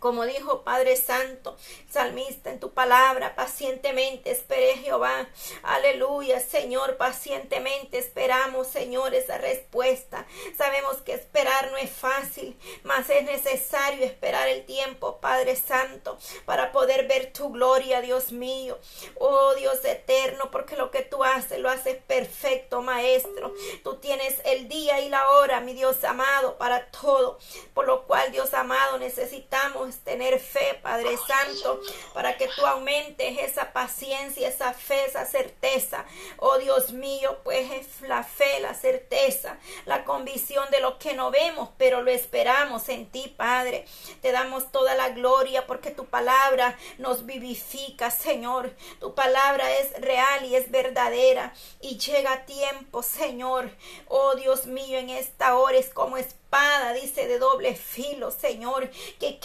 Como 0.00 0.24
dijo 0.24 0.64
Padre 0.64 0.96
Santo, 0.96 1.58
salmista, 1.90 2.50
en 2.50 2.58
tu 2.58 2.72
palabra, 2.72 3.34
pacientemente 3.36 4.30
esperé 4.30 4.78
Jehová. 4.78 5.28
Aleluya, 5.62 6.40
Señor, 6.40 6.96
pacientemente 6.96 7.98
esperamos, 7.98 8.66
Señor, 8.66 9.14
esa 9.14 9.36
respuesta. 9.36 10.26
Sabemos 10.56 10.96
que 11.02 11.12
esperar 11.12 11.70
no 11.70 11.76
es 11.76 11.90
fácil, 11.90 12.58
mas 12.82 13.10
es 13.10 13.24
necesario 13.24 14.06
esperar 14.06 14.48
el 14.48 14.64
tiempo, 14.64 15.18
Padre 15.20 15.54
Santo, 15.54 16.18
para 16.46 16.72
poder 16.72 17.06
ver 17.06 17.32
tu 17.34 17.50
gloria, 17.50 18.00
Dios 18.00 18.32
mío. 18.32 18.78
Oh 19.18 19.54
Dios 19.54 19.84
eterno, 19.84 20.50
porque 20.50 20.76
lo 20.76 20.90
que 20.90 21.02
tú 21.02 21.22
haces, 21.24 21.58
lo 21.58 21.68
haces 21.68 21.98
perfecto, 22.06 22.80
Maestro. 22.80 23.52
Tú 23.84 23.96
tienes 23.96 24.40
el 24.46 24.66
día 24.68 25.00
y 25.00 25.10
la 25.10 25.28
hora, 25.32 25.60
mi 25.60 25.74
Dios 25.74 26.02
amado, 26.04 26.56
para 26.56 26.90
todo. 26.90 27.38
Por 27.74 27.86
lo 27.86 28.06
cual, 28.06 28.32
Dios 28.32 28.54
amado, 28.54 28.98
necesitamos 28.98 29.89
tener 29.98 30.38
fe, 30.40 30.78
Padre 30.82 31.16
Santo, 31.26 31.80
para 32.14 32.36
que 32.36 32.48
tú 32.48 32.66
aumentes 32.66 33.38
esa 33.38 33.72
paciencia, 33.72 34.48
esa 34.48 34.72
fe, 34.72 35.04
esa 35.04 35.26
certeza. 35.26 36.04
Oh 36.38 36.58
Dios 36.58 36.92
mío, 36.92 37.38
pues 37.44 37.70
es 37.70 38.00
la 38.08 38.22
fe, 38.24 38.60
la 38.60 38.74
certeza, 38.74 39.58
la 39.86 40.04
convicción 40.04 40.70
de 40.70 40.80
lo 40.80 40.98
que 40.98 41.14
no 41.14 41.30
vemos, 41.30 41.70
pero 41.76 42.02
lo 42.02 42.10
esperamos 42.10 42.88
en 42.88 43.10
ti, 43.10 43.34
Padre. 43.36 43.84
Te 44.22 44.32
damos 44.32 44.72
toda 44.72 44.94
la 44.94 45.10
gloria 45.10 45.66
porque 45.66 45.90
tu 45.90 46.06
palabra 46.06 46.78
nos 46.98 47.26
vivifica, 47.26 48.10
Señor. 48.10 48.74
Tu 48.98 49.14
palabra 49.14 49.70
es 49.78 49.92
real 50.00 50.44
y 50.44 50.56
es 50.56 50.70
verdadera 50.70 51.52
y 51.80 51.98
llega 51.98 52.32
a 52.32 52.46
tiempo, 52.46 53.02
Señor. 53.02 53.70
Oh 54.08 54.34
Dios 54.34 54.66
mío, 54.66 54.98
en 54.98 55.10
esta 55.10 55.56
hora 55.56 55.78
es 55.78 55.90
como 55.90 56.16
es 56.16 56.34
espada, 56.50 56.92
dice, 56.94 57.28
de 57.28 57.38
doble 57.38 57.76
filo, 57.76 58.32
Señor, 58.32 58.90
que 59.20 59.38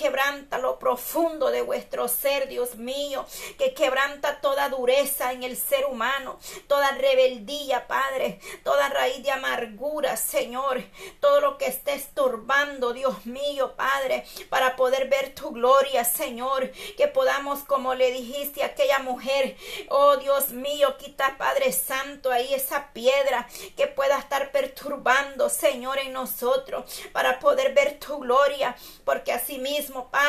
lo 0.61 0.79
profundo 0.79 1.51
de 1.51 1.61
vuestro 1.61 2.07
ser, 2.07 2.47
Dios 2.47 2.75
mío, 2.75 3.25
que 3.57 3.73
quebranta 3.73 4.41
toda 4.41 4.69
dureza 4.69 5.31
en 5.31 5.43
el 5.43 5.57
ser 5.57 5.85
humano, 5.85 6.39
toda 6.67 6.91
rebeldía, 6.91 7.87
Padre, 7.87 8.39
toda 8.63 8.89
raíz 8.89 9.23
de 9.23 9.31
amargura, 9.31 10.17
Señor, 10.17 10.83
todo 11.19 11.39
lo 11.41 11.57
que 11.57 11.67
esté 11.67 11.93
estorbando, 11.93 12.93
Dios 12.93 13.25
mío, 13.25 13.75
Padre, 13.75 14.25
para 14.49 14.75
poder 14.75 15.09
ver 15.09 15.33
tu 15.35 15.51
gloria, 15.51 16.03
Señor, 16.03 16.71
que 16.97 17.07
podamos, 17.07 17.63
como 17.63 17.93
le 17.93 18.11
dijiste 18.11 18.63
a 18.63 18.67
aquella 18.67 18.99
mujer, 18.99 19.55
oh 19.89 20.17
Dios 20.17 20.49
mío, 20.49 20.97
quita, 20.97 21.37
Padre 21.37 21.71
Santo, 21.71 22.31
ahí 22.31 22.53
esa 22.53 22.91
piedra 22.93 23.47
que 23.75 23.87
pueda 23.87 24.17
estar 24.17 24.51
perturbando, 24.51 25.49
Señor, 25.49 25.99
en 25.99 26.13
nosotros 26.13 26.85
para 27.11 27.39
poder 27.39 27.73
ver 27.73 27.99
tu 27.99 28.19
gloria, 28.19 28.75
porque 29.03 29.31
asimismo, 29.31 30.09
Padre, 30.09 30.24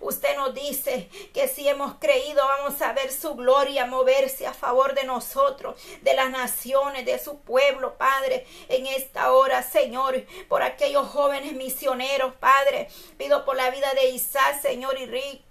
usted 0.00 0.36
nos 0.36 0.54
dice 0.54 1.08
que 1.32 1.48
si 1.48 1.68
hemos 1.68 1.94
creído 1.94 2.42
vamos 2.46 2.80
a 2.82 2.92
ver 2.92 3.10
su 3.12 3.34
gloria 3.34 3.86
moverse 3.86 4.46
a 4.46 4.54
favor 4.54 4.94
de 4.94 5.04
nosotros, 5.04 5.80
de 6.02 6.14
las 6.14 6.30
naciones, 6.30 7.04
de 7.06 7.18
su 7.18 7.40
pueblo, 7.40 7.96
Padre, 7.98 8.46
en 8.68 8.86
esta 8.86 9.32
hora, 9.32 9.62
Señor, 9.62 10.24
por 10.48 10.62
aquellos 10.62 11.08
jóvenes 11.08 11.52
misioneros, 11.54 12.34
Padre, 12.34 12.88
pido 13.16 13.44
por 13.44 13.56
la 13.56 13.70
vida 13.70 13.92
de 13.94 14.10
Isaac, 14.10 14.60
Señor, 14.60 14.98
y 14.98 15.06
Rick. 15.06 15.47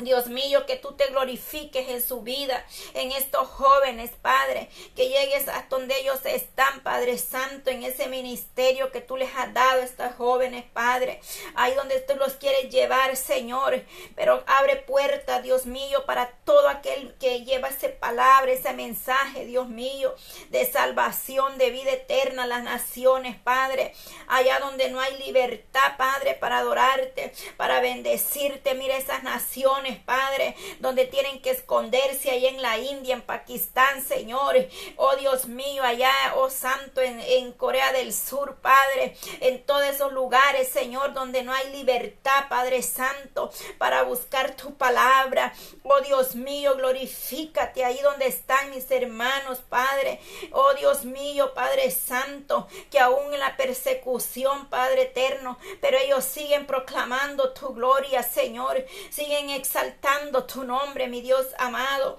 Dios 0.00 0.28
mío, 0.28 0.64
que 0.64 0.76
tú 0.76 0.92
te 0.92 1.06
glorifiques 1.06 1.88
en 1.88 2.00
su 2.00 2.20
vida, 2.20 2.64
en 2.94 3.10
estos 3.10 3.48
jóvenes, 3.48 4.12
Padre, 4.22 4.70
que 4.94 5.08
llegues 5.08 5.48
a 5.48 5.66
donde 5.68 5.98
ellos 5.98 6.20
están, 6.24 6.84
Padre 6.84 7.18
Santo, 7.18 7.70
en 7.70 7.82
ese 7.82 8.06
ministerio 8.06 8.92
que 8.92 9.00
tú 9.00 9.16
les 9.16 9.28
has 9.34 9.52
dado 9.52 9.80
a 9.80 9.84
estos 9.84 10.14
jóvenes, 10.14 10.64
Padre, 10.72 11.20
ahí 11.56 11.74
donde 11.74 11.98
tú 11.98 12.14
los 12.14 12.34
quieres 12.34 12.70
llevar, 12.70 13.16
Señor, 13.16 13.82
pero 14.14 14.44
abre 14.46 14.76
puertas, 14.76 15.42
Dios 15.42 15.66
mío, 15.66 16.04
para 16.06 16.30
todo 16.44 16.68
aquel 16.68 17.16
que 17.18 17.44
lleva 17.44 17.66
esa 17.66 17.88
palabra, 17.98 18.52
ese 18.52 18.72
mensaje, 18.74 19.46
Dios 19.46 19.68
mío, 19.68 20.14
de 20.50 20.64
salvación, 20.64 21.58
de 21.58 21.70
vida 21.70 21.90
eterna 21.90 22.44
a 22.44 22.46
las 22.46 22.62
naciones, 22.62 23.34
Padre, 23.42 23.94
allá 24.28 24.60
donde 24.60 24.90
no 24.90 25.00
hay 25.00 25.18
libertad, 25.18 25.96
Padre, 25.98 26.34
para 26.34 26.58
adorarte, 26.58 27.32
para 27.56 27.80
bendecirte, 27.80 28.76
mira 28.76 28.96
esas 28.96 29.24
naciones, 29.24 29.87
Padre, 29.96 30.56
donde 30.80 31.06
tienen 31.06 31.40
que 31.42 31.50
esconderse 31.50 32.30
ahí 32.30 32.46
en 32.46 32.62
la 32.62 32.78
India, 32.78 33.14
en 33.14 33.22
Pakistán, 33.22 34.02
Señor. 34.02 34.54
Oh 34.96 35.16
Dios 35.16 35.46
mío, 35.46 35.82
allá, 35.82 36.12
oh 36.36 36.50
Santo, 36.50 37.00
en, 37.00 37.20
en 37.20 37.52
Corea 37.52 37.92
del 37.92 38.12
Sur, 38.12 38.56
Padre, 38.56 39.16
en 39.40 39.64
todos 39.64 39.84
esos 39.84 40.12
lugares, 40.12 40.68
Señor, 40.68 41.12
donde 41.14 41.42
no 41.42 41.52
hay 41.52 41.70
libertad, 41.72 42.44
Padre 42.48 42.82
Santo, 42.82 43.50
para 43.78 44.02
buscar 44.02 44.54
tu 44.56 44.74
palabra. 44.74 45.52
Oh 45.82 46.00
Dios 46.00 46.34
mío, 46.34 46.76
glorifícate 46.76 47.84
ahí 47.84 48.00
donde 48.02 48.26
están 48.26 48.70
mis 48.70 48.90
hermanos, 48.90 49.60
Padre. 49.68 50.20
Oh 50.52 50.74
Dios 50.74 51.04
mío, 51.04 51.54
Padre 51.54 51.90
Santo, 51.90 52.68
que 52.90 52.98
aún 52.98 53.32
en 53.34 53.40
la 53.40 53.56
persecución, 53.56 54.68
Padre 54.68 55.02
eterno, 55.02 55.58
pero 55.80 55.98
ellos 55.98 56.24
siguen 56.24 56.66
proclamando 56.66 57.52
tu 57.52 57.74
gloria, 57.74 58.22
Señor, 58.22 58.84
siguen 59.10 59.50
exaltando 59.50 59.77
exaltando 59.78 60.44
tu 60.44 60.64
nombre, 60.64 61.06
mi 61.06 61.20
Dios 61.20 61.46
amado. 61.58 62.18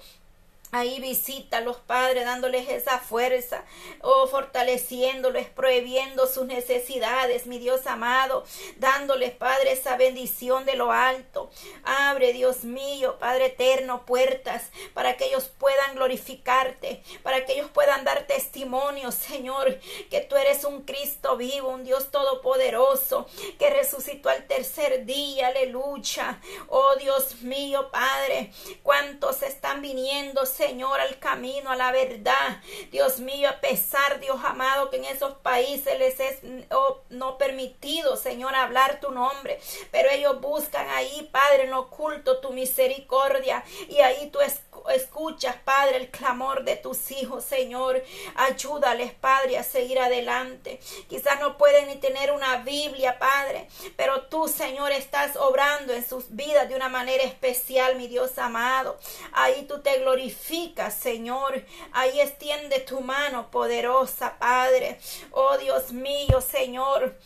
Ahí 0.72 1.00
visita 1.00 1.60
los 1.60 1.78
padres 1.78 2.24
dándoles 2.24 2.68
esa 2.68 2.98
fuerza, 3.00 3.64
oh, 4.02 4.28
fortaleciéndoles, 4.28 5.48
prohibiendo 5.48 6.28
sus 6.28 6.46
necesidades, 6.46 7.46
mi 7.46 7.58
Dios 7.58 7.88
amado, 7.88 8.44
dándoles, 8.76 9.32
Padre, 9.32 9.72
esa 9.72 9.96
bendición 9.96 10.64
de 10.66 10.76
lo 10.76 10.92
alto. 10.92 11.50
Abre, 11.82 12.32
Dios 12.32 12.62
mío, 12.62 13.16
Padre 13.18 13.46
eterno, 13.46 14.06
puertas 14.06 14.70
para 14.94 15.16
que 15.16 15.26
ellos 15.26 15.50
puedan 15.58 15.96
glorificarte, 15.96 17.02
para 17.24 17.44
que 17.44 17.54
ellos 17.54 17.70
puedan 17.72 18.04
dar 18.04 18.28
testimonio, 18.28 19.10
Señor, 19.10 19.80
que 20.08 20.20
tú 20.20 20.36
eres 20.36 20.62
un 20.62 20.82
Cristo 20.82 21.36
vivo, 21.36 21.70
un 21.70 21.82
Dios 21.82 22.12
todopoderoso, 22.12 23.26
que 23.58 23.70
resucitó 23.70 24.28
al 24.28 24.46
tercer 24.46 25.04
día, 25.04 25.48
aleluya. 25.48 26.40
Oh, 26.68 26.94
Dios 26.94 27.42
mío, 27.42 27.90
Padre, 27.90 28.52
cuántos 28.84 29.42
están 29.42 29.82
viniendo, 29.82 30.46
Señor, 30.46 30.59
al 30.62 31.18
camino, 31.18 31.70
a 31.70 31.76
la 31.76 31.92
verdad. 31.92 32.60
Dios 32.90 33.20
mío, 33.20 33.48
a 33.48 33.60
pesar, 33.60 34.20
Dios 34.20 34.38
amado, 34.44 34.90
que 34.90 34.96
en 34.98 35.04
esos 35.04 35.34
países 35.38 35.98
les 35.98 36.20
es 36.20 36.38
no 37.10 37.38
permitido, 37.38 38.16
Señor, 38.16 38.54
hablar 38.54 39.00
tu 39.00 39.10
nombre. 39.10 39.58
Pero 39.90 40.10
ellos 40.10 40.40
buscan 40.40 40.88
ahí, 40.90 41.28
Padre, 41.32 41.64
en 41.64 41.74
oculto 41.74 42.40
tu 42.40 42.50
misericordia. 42.50 43.64
Y 43.88 44.00
ahí 44.00 44.30
tú 44.30 44.40
escuchas, 44.40 44.69
Padre, 45.64 45.96
el 45.96 46.10
clamor 46.10 46.64
de 46.64 46.76
tus 46.76 47.10
hijos, 47.10 47.44
Señor. 47.44 48.02
Ayúdales, 48.34 49.12
Padre, 49.14 49.58
a 49.58 49.62
seguir 49.62 49.98
adelante. 49.98 50.80
Quizás 51.08 51.40
no 51.40 51.56
pueden 51.56 51.88
ni 51.88 51.96
tener 51.96 52.32
una 52.32 52.58
Biblia, 52.58 53.18
Padre, 53.18 53.68
pero 53.96 54.22
tú, 54.22 54.48
Señor, 54.48 54.92
estás 54.92 55.36
obrando 55.36 55.92
en 55.92 56.06
sus 56.06 56.34
vidas 56.34 56.68
de 56.68 56.74
una 56.74 56.88
manera 56.88 57.24
especial, 57.24 57.96
mi 57.96 58.08
Dios 58.08 58.38
amado. 58.38 58.98
Ahí 59.32 59.64
tú 59.68 59.80
te 59.80 59.98
glorificas, 59.98 60.94
Señor. 60.94 61.64
Ahí 61.92 62.20
extiende 62.20 62.80
tu 62.80 63.00
mano 63.00 63.50
poderosa, 63.50 64.38
Padre. 64.38 64.98
Oh 65.30 65.56
Dios 65.58 65.92
mío, 65.92 66.40
Señor 66.40 67.16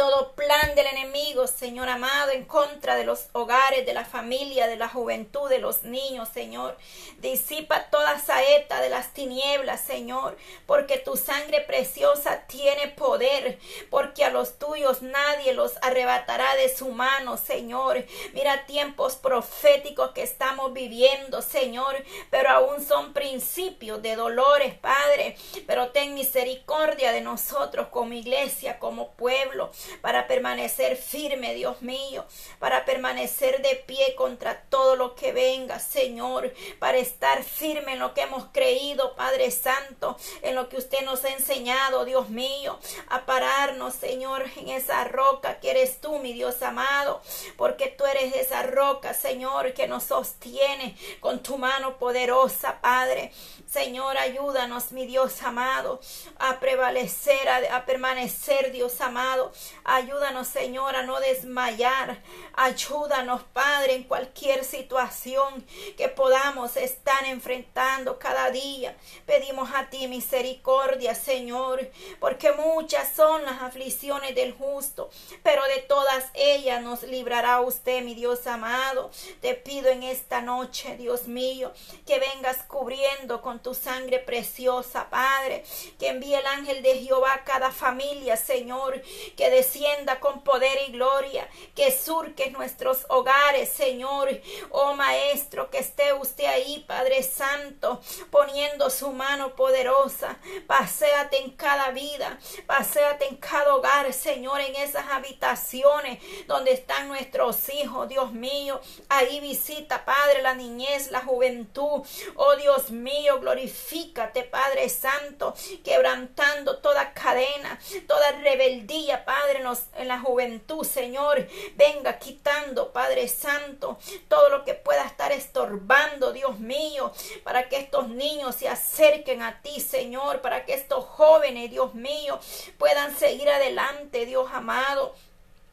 todo 0.00 0.32
plan 0.32 0.74
del 0.74 0.86
enemigo, 0.86 1.46
Señor 1.46 1.90
amado, 1.90 2.30
en 2.30 2.46
contra 2.46 2.96
de 2.96 3.04
los 3.04 3.26
hogares, 3.32 3.84
de 3.84 3.92
la 3.92 4.06
familia, 4.06 4.66
de 4.66 4.76
la 4.76 4.88
juventud, 4.88 5.50
de 5.50 5.58
los 5.58 5.82
niños, 5.82 6.26
Señor. 6.32 6.74
Disipa 7.18 7.90
toda 7.90 8.18
saeta 8.18 8.80
de 8.80 8.88
las 8.88 9.12
tinieblas, 9.12 9.82
Señor, 9.82 10.38
porque 10.64 10.96
tu 10.96 11.18
sangre 11.18 11.60
preciosa 11.60 12.46
tiene 12.46 12.88
poder, 12.88 13.58
porque 13.90 14.24
a 14.24 14.30
los 14.30 14.58
tuyos 14.58 15.02
nadie 15.02 15.52
los 15.52 15.74
arrebatará 15.82 16.54
de 16.54 16.74
su 16.74 16.88
mano, 16.88 17.36
Señor. 17.36 18.02
Mira 18.32 18.64
tiempos 18.64 19.16
proféticos 19.16 20.12
que 20.12 20.22
estamos 20.22 20.72
viviendo, 20.72 21.42
Señor, 21.42 21.94
pero 22.30 22.48
aún 22.48 22.82
son 22.82 23.12
principios 23.12 24.00
de 24.00 24.16
dolores, 24.16 24.72
Padre. 24.78 25.36
Pero 25.66 25.90
ten 25.90 26.14
misericordia 26.14 27.12
de 27.12 27.20
nosotros 27.20 27.88
como 27.88 28.14
iglesia, 28.14 28.78
como 28.78 29.10
pueblo 29.10 29.70
para 30.00 30.26
permanecer 30.26 30.96
firme, 30.96 31.54
Dios 31.54 31.82
mío, 31.82 32.24
para 32.58 32.84
permanecer 32.84 33.62
de 33.62 33.76
pie 33.76 34.14
contra 34.14 34.62
todo 34.62 34.96
lo 34.96 35.14
que 35.14 35.32
venga, 35.32 35.78
Señor, 35.78 36.52
para 36.78 36.98
estar 36.98 37.42
firme 37.42 37.92
en 37.92 37.98
lo 37.98 38.14
que 38.14 38.22
hemos 38.22 38.46
creído, 38.52 39.14
Padre 39.16 39.50
Santo, 39.50 40.16
en 40.42 40.54
lo 40.54 40.68
que 40.68 40.76
usted 40.76 41.02
nos 41.02 41.24
ha 41.24 41.30
enseñado, 41.30 42.04
Dios 42.04 42.28
mío, 42.28 42.78
a 43.08 43.26
pararnos, 43.26 43.94
Señor, 43.94 44.44
en 44.56 44.68
esa 44.68 45.04
roca 45.04 45.60
que 45.60 45.70
eres 45.70 46.00
tú, 46.00 46.18
mi 46.18 46.32
Dios 46.32 46.62
amado, 46.62 47.20
porque 47.56 47.88
tú 47.88 48.04
eres 48.06 48.34
esa 48.34 48.62
roca, 48.62 49.14
Señor, 49.14 49.72
que 49.74 49.86
nos 49.86 50.04
sostiene 50.04 50.96
con 51.20 51.42
tu 51.42 51.58
mano 51.58 51.98
poderosa, 51.98 52.80
Padre. 52.80 53.32
Señor, 53.70 54.18
ayúdanos, 54.18 54.92
mi 54.92 55.06
Dios 55.06 55.42
amado, 55.42 56.00
a 56.38 56.58
prevalecer, 56.60 57.48
a, 57.48 57.76
a 57.76 57.86
permanecer, 57.86 58.72
Dios 58.72 59.00
amado, 59.00 59.52
Ayúdanos, 59.84 60.48
Señor, 60.48 60.96
a 60.96 61.02
no 61.02 61.20
desmayar. 61.20 62.22
Ayúdanos, 62.54 63.42
Padre, 63.52 63.94
en 63.94 64.04
cualquier 64.04 64.64
situación 64.64 65.64
que 65.96 66.08
podamos 66.08 66.76
estar 66.76 67.24
enfrentando 67.24 68.18
cada 68.18 68.50
día. 68.50 68.96
Pedimos 69.26 69.70
a 69.74 69.88
ti 69.88 70.06
misericordia, 70.08 71.14
Señor, 71.14 71.90
porque 72.18 72.52
muchas 72.52 73.14
son 73.14 73.44
las 73.44 73.62
aflicciones 73.62 74.34
del 74.34 74.52
justo, 74.52 75.10
pero 75.42 75.64
de 75.64 75.78
todas 75.82 76.26
ellas 76.34 76.82
nos 76.82 77.02
librará 77.02 77.60
usted, 77.60 78.02
mi 78.02 78.14
Dios 78.14 78.46
amado. 78.46 79.10
Te 79.40 79.54
pido 79.54 79.88
en 79.88 80.02
esta 80.02 80.40
noche, 80.40 80.96
Dios 80.96 81.26
mío, 81.26 81.72
que 82.06 82.18
vengas 82.18 82.58
cubriendo 82.64 83.40
con 83.40 83.60
tu 83.60 83.74
sangre 83.74 84.18
preciosa, 84.18 85.08
Padre, 85.10 85.64
que 85.98 86.08
envíe 86.08 86.34
el 86.34 86.46
ángel 86.46 86.82
de 86.82 86.98
Jehová 86.98 87.34
a 87.34 87.44
cada 87.44 87.70
familia, 87.70 88.36
Señor, 88.36 89.00
que 89.36 89.50
descienda 89.60 90.20
con 90.20 90.42
poder 90.42 90.78
y 90.88 90.92
gloria, 90.92 91.46
que 91.74 91.92
surque 91.92 92.50
nuestros 92.50 93.04
hogares, 93.10 93.68
Señor. 93.68 94.28
Oh 94.70 94.94
Maestro, 94.94 95.70
que 95.70 95.78
esté 95.78 96.14
usted 96.14 96.46
ahí, 96.46 96.84
Padre 96.88 97.22
Santo, 97.22 98.00
poniendo 98.30 98.88
su 98.88 99.12
mano 99.12 99.54
poderosa. 99.56 100.38
Paseate 100.66 101.38
en 101.42 101.50
cada 101.50 101.90
vida, 101.90 102.38
paséate 102.66 103.26
en 103.26 103.36
cada 103.36 103.74
hogar, 103.74 104.10
Señor, 104.14 104.60
en 104.60 104.76
esas 104.76 105.06
habitaciones 105.10 106.18
donde 106.46 106.72
están 106.72 107.08
nuestros 107.08 107.68
hijos, 107.68 108.08
Dios 108.08 108.32
mío. 108.32 108.80
Ahí 109.10 109.40
visita, 109.40 110.06
Padre, 110.06 110.40
la 110.40 110.54
niñez, 110.54 111.10
la 111.10 111.20
juventud. 111.20 112.02
Oh 112.36 112.56
Dios 112.56 112.90
mío, 112.90 113.40
glorifícate, 113.40 114.44
Padre 114.44 114.88
Santo, 114.88 115.54
quebrantando 115.84 116.78
toda 116.78 117.12
cadena, 117.12 117.78
toda 118.06 118.30
rebeldía, 118.32 119.24
Padre, 119.24 119.49
en 119.56 120.08
la 120.08 120.20
juventud, 120.20 120.84
Señor. 120.84 121.46
Venga 121.76 122.18
quitando, 122.18 122.92
Padre 122.92 123.28
Santo, 123.28 123.98
todo 124.28 124.48
lo 124.48 124.64
que 124.64 124.74
pueda 124.74 125.04
estar 125.04 125.32
estorbando, 125.32 126.32
Dios 126.32 126.58
mío, 126.58 127.12
para 127.44 127.68
que 127.68 127.78
estos 127.78 128.08
niños 128.08 128.54
se 128.54 128.68
acerquen 128.68 129.42
a 129.42 129.60
ti, 129.62 129.80
Señor, 129.80 130.40
para 130.40 130.64
que 130.64 130.74
estos 130.74 131.04
jóvenes, 131.04 131.70
Dios 131.70 131.94
mío, 131.94 132.38
puedan 132.78 133.16
seguir 133.16 133.48
adelante, 133.48 134.26
Dios 134.26 134.48
amado 134.52 135.14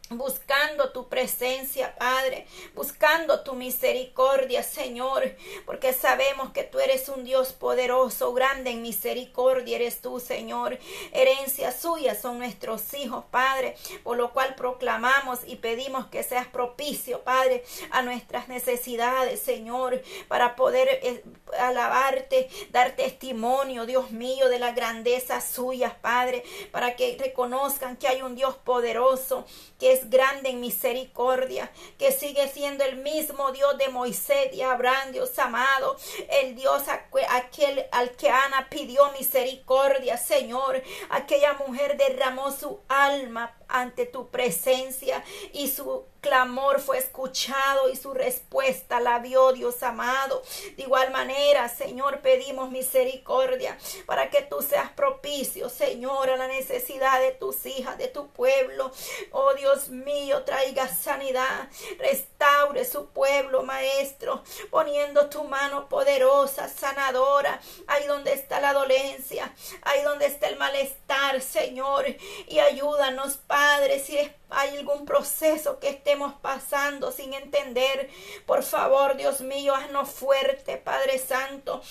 buscando 0.10 0.91
tu 0.91 1.10
presencia, 1.10 1.96
Padre, 1.98 2.48
buscando 2.74 3.41
tu 3.41 3.54
misericordia, 3.54 4.63
Señor, 4.63 5.36
porque 5.65 5.93
sabemos 5.93 6.52
que 6.52 6.63
tú 6.63 6.80
eres 6.80 7.10
un 7.10 7.24
Dios 7.24 7.54
poderoso, 7.54 8.34
grande 8.34 8.72
en 8.72 8.82
misericordia 8.82 9.76
eres 9.76 10.02
tú, 10.02 10.20
Señor. 10.20 10.78
Herencia 11.12 11.72
suya 11.72 12.15
son 12.15 12.39
nuestros 12.39 12.93
hijos, 12.93 13.26
Padre, 13.32 13.76
por 14.04 14.17
lo 14.17 14.32
cual 14.32 14.56
proclamamos 14.56 15.39
y 15.46 15.58
pedimos 15.58 16.08
que 16.08 16.24
seas 16.24 16.48
propicio, 16.48 17.24
Padre, 17.24 17.63
a 17.91 18.02
nuestras 18.02 18.48
necesidades, 18.48 19.41
Señor, 19.41 20.02
para 20.28 20.56
poder 20.56 20.88
eh, 21.04 21.24
alabarte, 21.60 22.50
dar 22.72 22.96
testimonio, 22.96 23.86
Dios 23.86 24.12
mío, 24.12 24.48
de 24.48 24.60
la 24.60 24.72
grandeza 24.72 25.41
suya, 25.41 25.98
Padre, 26.02 26.43
para 26.72 26.96
que 26.96 27.17
reconozcan 27.20 27.98
que 27.98 28.08
hay 28.08 28.22
un 28.22 28.36
Dios 28.36 28.56
poderoso, 28.56 29.46
que 29.80 29.97
grande 30.06 30.50
en 30.50 30.60
misericordia, 30.60 31.72
que 31.98 32.12
sigue 32.12 32.48
siendo 32.48 32.84
el 32.84 32.98
mismo 32.98 33.52
Dios 33.52 33.78
de 33.78 33.90
Moisés 33.90 34.54
y 34.54 34.62
Abraham, 34.62 35.12
Dios 35.12 35.38
amado, 35.40 35.98
el 36.42 36.56
Dios 36.56 36.84
aquel 37.30 37.86
al 37.92 38.12
que 38.12 38.30
Ana 38.30 38.68
pidió 38.70 39.12
misericordia, 39.12 40.18
Señor, 40.18 40.82
aquella 41.10 41.54
mujer 41.54 41.98
derramó 41.98 42.52
su 42.52 42.80
alma 42.88 43.56
ante 43.68 44.06
tu 44.06 44.30
presencia 44.30 45.24
y 45.54 45.68
su 45.68 46.06
clamor 46.22 46.80
fue 46.80 46.98
escuchado 46.98 47.90
y 47.90 47.96
su 47.96 48.14
respuesta 48.14 49.00
la 49.00 49.20
vio 49.20 49.54
Dios 49.54 49.82
amado. 49.84 50.42
De 50.76 50.84
igual 50.84 51.12
manera, 51.12 51.70
Señor, 51.70 52.20
pedimos 52.22 52.70
misericordia 52.72 53.78
para 54.06 54.30
que 54.30 54.42
tú 54.42 54.62
seas 54.62 54.92
propicio, 54.92 55.70
Señor, 55.70 56.30
a 56.30 56.38
la 56.38 56.48
necesidad 56.48 57.20
de 57.20 57.32
tus 57.32 57.66
hijas, 57.66 57.98
de 57.98 58.08
tu 58.08 58.28
pueblo. 58.30 58.92
Oh 59.32 59.54
Dios 59.54 59.90
mío, 59.90 60.44
traiga 60.44 60.88
sanidad, 60.88 61.70
restaure 61.98 62.86
su 62.86 63.08
pueblo, 63.08 63.64
Maestro, 63.64 64.44
poniendo 64.70 65.30
tu 65.30 65.44
mano 65.44 65.88
poderosa, 65.90 66.70
sanadora, 66.70 67.60
ahí 67.88 68.06
donde 68.08 68.34
está 68.34 68.60
la 68.60 68.74
dolencia, 68.74 69.54
ahí 69.84 70.02
donde 70.04 70.26
está 70.26 70.48
el 70.48 70.58
malestar, 70.58 71.42
Señor, 71.42 72.06
y 72.48 72.60
ayúdanos, 72.60 73.38
Padre, 73.38 74.00
si 74.00 74.18
hay 74.50 74.78
algún 74.78 75.06
proceso 75.06 75.80
que 75.80 75.90
estemos 75.90 76.34
pasando 76.42 77.12
sin 77.12 77.34
entender, 77.34 78.10
por 78.46 78.64
favor, 78.64 79.18
Dios 79.18 79.42
mío, 79.42 79.76
haznos 79.76 80.10
fuerte, 80.10 80.78
Padre 80.78 81.20
Santo 81.20 81.82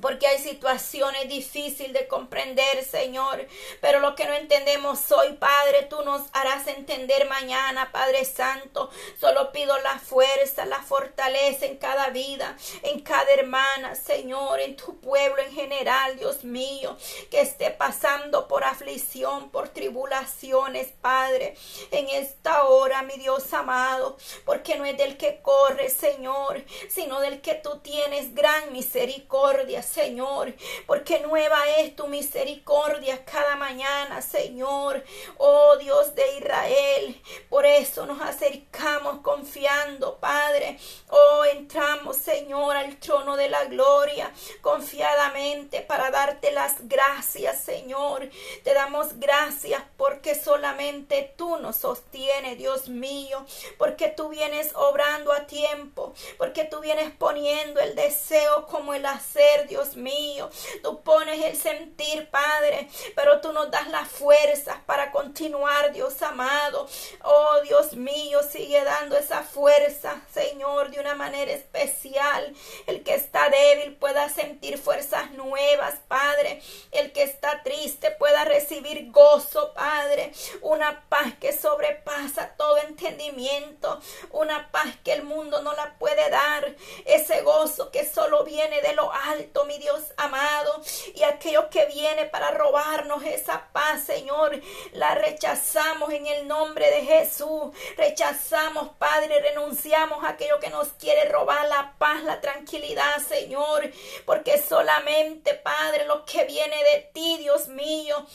porque 0.00 0.26
hay 0.26 0.38
situaciones 0.38 1.28
difíciles 1.28 1.92
de 1.92 2.06
comprender, 2.06 2.84
Señor. 2.84 3.46
Pero 3.80 4.00
lo 4.00 4.14
que 4.14 4.26
no 4.26 4.34
entendemos 4.34 5.10
hoy, 5.12 5.32
Padre, 5.34 5.84
tú 5.88 6.02
nos 6.02 6.22
harás 6.32 6.66
entender 6.66 7.26
mañana, 7.28 7.90
Padre 7.90 8.24
Santo. 8.24 8.90
Solo 9.18 9.50
pido 9.50 9.78
la 9.78 9.98
fuerza, 9.98 10.66
la 10.66 10.82
fortaleza 10.82 11.66
en 11.66 11.78
cada 11.78 12.10
vida, 12.10 12.56
en 12.82 13.00
cada 13.00 13.30
hermana, 13.32 13.94
Señor, 13.94 14.60
en 14.60 14.76
tu 14.76 15.00
pueblo 15.00 15.42
en 15.42 15.52
general, 15.52 16.18
Dios 16.18 16.44
mío, 16.44 16.96
que 17.30 17.40
esté 17.40 17.70
pasando 17.70 18.46
por 18.46 18.64
aflicción, 18.64 19.50
por 19.50 19.70
tribulaciones, 19.70 20.88
Padre, 21.00 21.56
en 21.90 22.08
esta 22.10 22.64
hora, 22.64 23.02
mi 23.02 23.14
Dios 23.14 23.52
amado, 23.54 24.18
porque 24.44 24.76
no 24.76 24.84
es 24.84 24.96
del 24.98 25.16
que 25.16 25.40
corre, 25.40 25.88
Señor, 25.88 26.62
sino 26.88 27.20
del 27.20 27.40
que 27.40 27.54
tú 27.54 27.78
tienes 27.80 28.34
gran 28.34 28.72
misericordia 28.72 29.77
Señor, 29.82 30.54
porque 30.86 31.20
nueva 31.20 31.68
es 31.78 31.94
tu 31.96 32.06
misericordia 32.06 33.24
cada 33.24 33.56
mañana, 33.56 34.22
Señor. 34.22 35.04
Oh 35.36 35.76
Dios 35.76 36.14
de 36.14 36.36
Israel, 36.36 37.22
por 37.48 37.66
eso 37.66 38.06
nos 38.06 38.20
acercamos 38.20 39.20
confiando, 39.20 40.18
Padre. 40.18 40.78
Oh, 41.08 41.44
entramos, 41.44 42.16
Señor, 42.16 42.76
al 42.76 42.96
trono 42.96 43.36
de 43.36 43.48
la 43.48 43.64
gloria, 43.66 44.32
confiadamente 44.60 45.80
para 45.80 46.10
darte 46.10 46.50
las 46.52 46.88
gracias, 46.88 47.62
Señor. 47.62 48.28
Te 48.64 48.74
damos 48.74 49.18
gracias 49.18 49.82
porque 49.96 50.34
solamente 50.34 51.34
tú 51.36 51.58
nos 51.58 51.76
sostienes, 51.76 52.58
Dios 52.58 52.88
mío, 52.88 53.44
porque 53.78 54.08
tú 54.08 54.28
vienes 54.28 54.72
obrando 54.74 55.32
a 55.32 55.46
tiempo, 55.46 56.14
porque 56.36 56.64
tú 56.64 56.80
vienes 56.80 57.10
poniendo 57.10 57.80
el 57.80 57.94
deseo 57.94 58.66
como 58.66 58.94
el 58.94 59.06
hacer, 59.06 59.67
Dios 59.68 59.96
mío. 59.96 60.50
Tú 60.82 61.00
pones 61.02 61.44
el 61.44 61.56
sentir, 61.56 62.28
Padre, 62.30 62.88
pero 63.14 63.37
tú 63.40 63.52
nos 63.52 63.70
das 63.70 63.88
las 63.88 64.08
fuerzas 64.08 64.76
para 64.86 65.10
continuar, 65.10 65.92
Dios 65.92 66.20
amado. 66.22 66.88
Oh, 67.22 67.60
Dios 67.62 67.94
mío, 67.94 68.40
sigue 68.42 68.82
dando 68.84 69.16
esa 69.16 69.42
fuerza, 69.42 70.20
Señor, 70.32 70.90
de 70.90 71.00
una 71.00 71.14
manera 71.14 71.52
especial. 71.52 72.54
El 72.86 73.02
que 73.02 73.14
está 73.14 73.48
débil 73.50 73.96
pueda 73.96 74.28
sentir 74.28 74.78
fuerzas 74.78 75.30
nuevas, 75.32 75.96
Padre. 76.08 76.62
El 76.90 77.12
que 77.12 77.22
está 77.22 77.62
triste 77.62 78.10
pueda 78.12 78.44
recibir 78.44 79.10
gozo, 79.10 79.72
Padre. 79.74 80.32
Una 80.62 81.04
paz 81.08 81.34
que 81.40 81.52
sobrepasa 81.52 82.54
todo 82.56 82.78
entendimiento. 82.78 84.00
Una 84.30 84.70
paz 84.70 84.88
que 85.04 85.12
el 85.12 85.22
mundo 85.22 85.62
no 85.62 85.72
la 85.74 85.98
puede 85.98 86.30
dar. 86.30 86.74
Ese 87.04 87.42
gozo 87.42 87.90
que 87.90 88.08
solo 88.08 88.44
viene 88.44 88.80
de 88.82 88.94
lo 88.94 89.12
alto, 89.12 89.64
mi 89.64 89.78
Dios 89.78 90.12
amado. 90.16 90.82
Y 91.14 91.22
aquello 91.22 91.70
que 91.70 91.86
viene 91.86 92.26
para 92.26 92.50
robarnos 92.50 93.22
esa 93.34 93.68
paz, 93.72 94.02
Señor, 94.04 94.60
la 94.92 95.14
rechazamos 95.14 96.12
en 96.12 96.26
el 96.26 96.48
nombre 96.48 96.90
de 96.90 97.04
Jesús. 97.04 97.74
Rechazamos, 97.96 98.90
Padre, 98.98 99.40
renunciamos 99.40 100.24
a 100.24 100.30
aquello 100.30 100.58
que 100.60 100.70
nos 100.70 100.88
quiere 100.94 101.28
robar 101.28 101.66
la 101.68 101.94
paz, 101.98 102.22
la 102.24 102.40
tranquilidad, 102.40 103.18
Señor. 103.18 103.90
Porque 104.24 104.60
solamente, 104.60 105.54
Padre, 105.54 106.04
lo 106.06 106.24
que 106.24 106.44
viene 106.44 106.76
de 106.84 107.10
ti, 107.12 107.38
Dios 107.38 107.68
mío, 107.68 108.26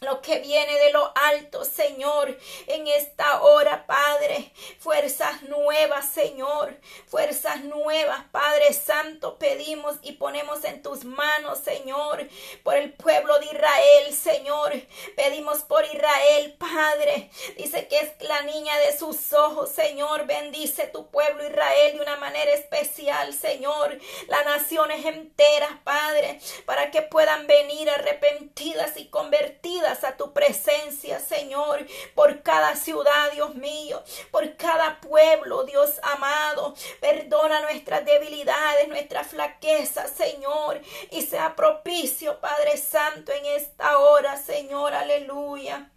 lo 0.00 0.20
que 0.20 0.40
viene 0.40 0.78
de 0.78 0.92
lo 0.92 1.12
alto, 1.16 1.64
Señor, 1.64 2.36
en 2.66 2.86
esta 2.86 3.40
hora, 3.42 3.86
Padre. 3.86 4.52
Fuerzas 4.78 5.42
nuevas, 5.42 6.08
Señor. 6.08 6.78
Fuerzas 7.06 7.64
nuevas, 7.64 8.24
Padre 8.30 8.72
Santo. 8.72 9.38
Pedimos 9.38 9.96
y 10.02 10.12
ponemos 10.12 10.64
en 10.64 10.82
tus 10.82 11.04
manos, 11.04 11.60
Señor, 11.60 12.28
por 12.62 12.76
el 12.76 12.92
pueblo 12.92 13.38
de 13.38 13.46
Israel, 13.46 14.14
Señor. 14.14 14.72
Pedimos 15.16 15.60
por 15.60 15.84
Israel, 15.84 16.54
Padre. 16.58 17.30
Dice 17.56 17.88
que 17.88 17.98
es 17.98 18.12
la 18.20 18.42
niña 18.42 18.76
de 18.78 18.96
sus 18.96 19.32
ojos, 19.32 19.70
Señor. 19.70 20.26
Bendice 20.26 20.88
tu 20.88 21.10
pueblo 21.10 21.46
Israel 21.46 21.96
de 21.96 22.02
una 22.02 22.16
manera 22.16 22.52
especial, 22.52 23.32
Señor. 23.32 23.98
Las 24.28 24.44
naciones 24.44 25.04
enteras, 25.06 25.70
Padre, 25.84 26.38
para 26.66 26.90
que 26.90 27.02
puedan 27.02 27.46
venir 27.46 27.88
arrepentidas 27.88 28.96
y 28.96 29.06
convertidas 29.08 29.85
a 29.86 30.16
tu 30.16 30.32
presencia, 30.32 31.20
Señor, 31.20 31.86
por 32.14 32.42
cada 32.42 32.74
ciudad, 32.74 33.30
Dios 33.32 33.54
mío, 33.54 34.02
por 34.30 34.56
cada 34.56 35.00
pueblo, 35.00 35.64
Dios 35.64 36.00
amado. 36.02 36.74
Perdona 37.00 37.60
nuestras 37.60 38.04
debilidades, 38.04 38.88
nuestras 38.88 39.28
flaquezas, 39.28 40.10
Señor, 40.10 40.80
y 41.10 41.22
sea 41.22 41.54
propicio, 41.54 42.40
Padre 42.40 42.76
Santo, 42.76 43.32
en 43.32 43.46
esta 43.46 43.98
hora, 43.98 44.36
Señor, 44.36 44.92
aleluya. 44.92 45.90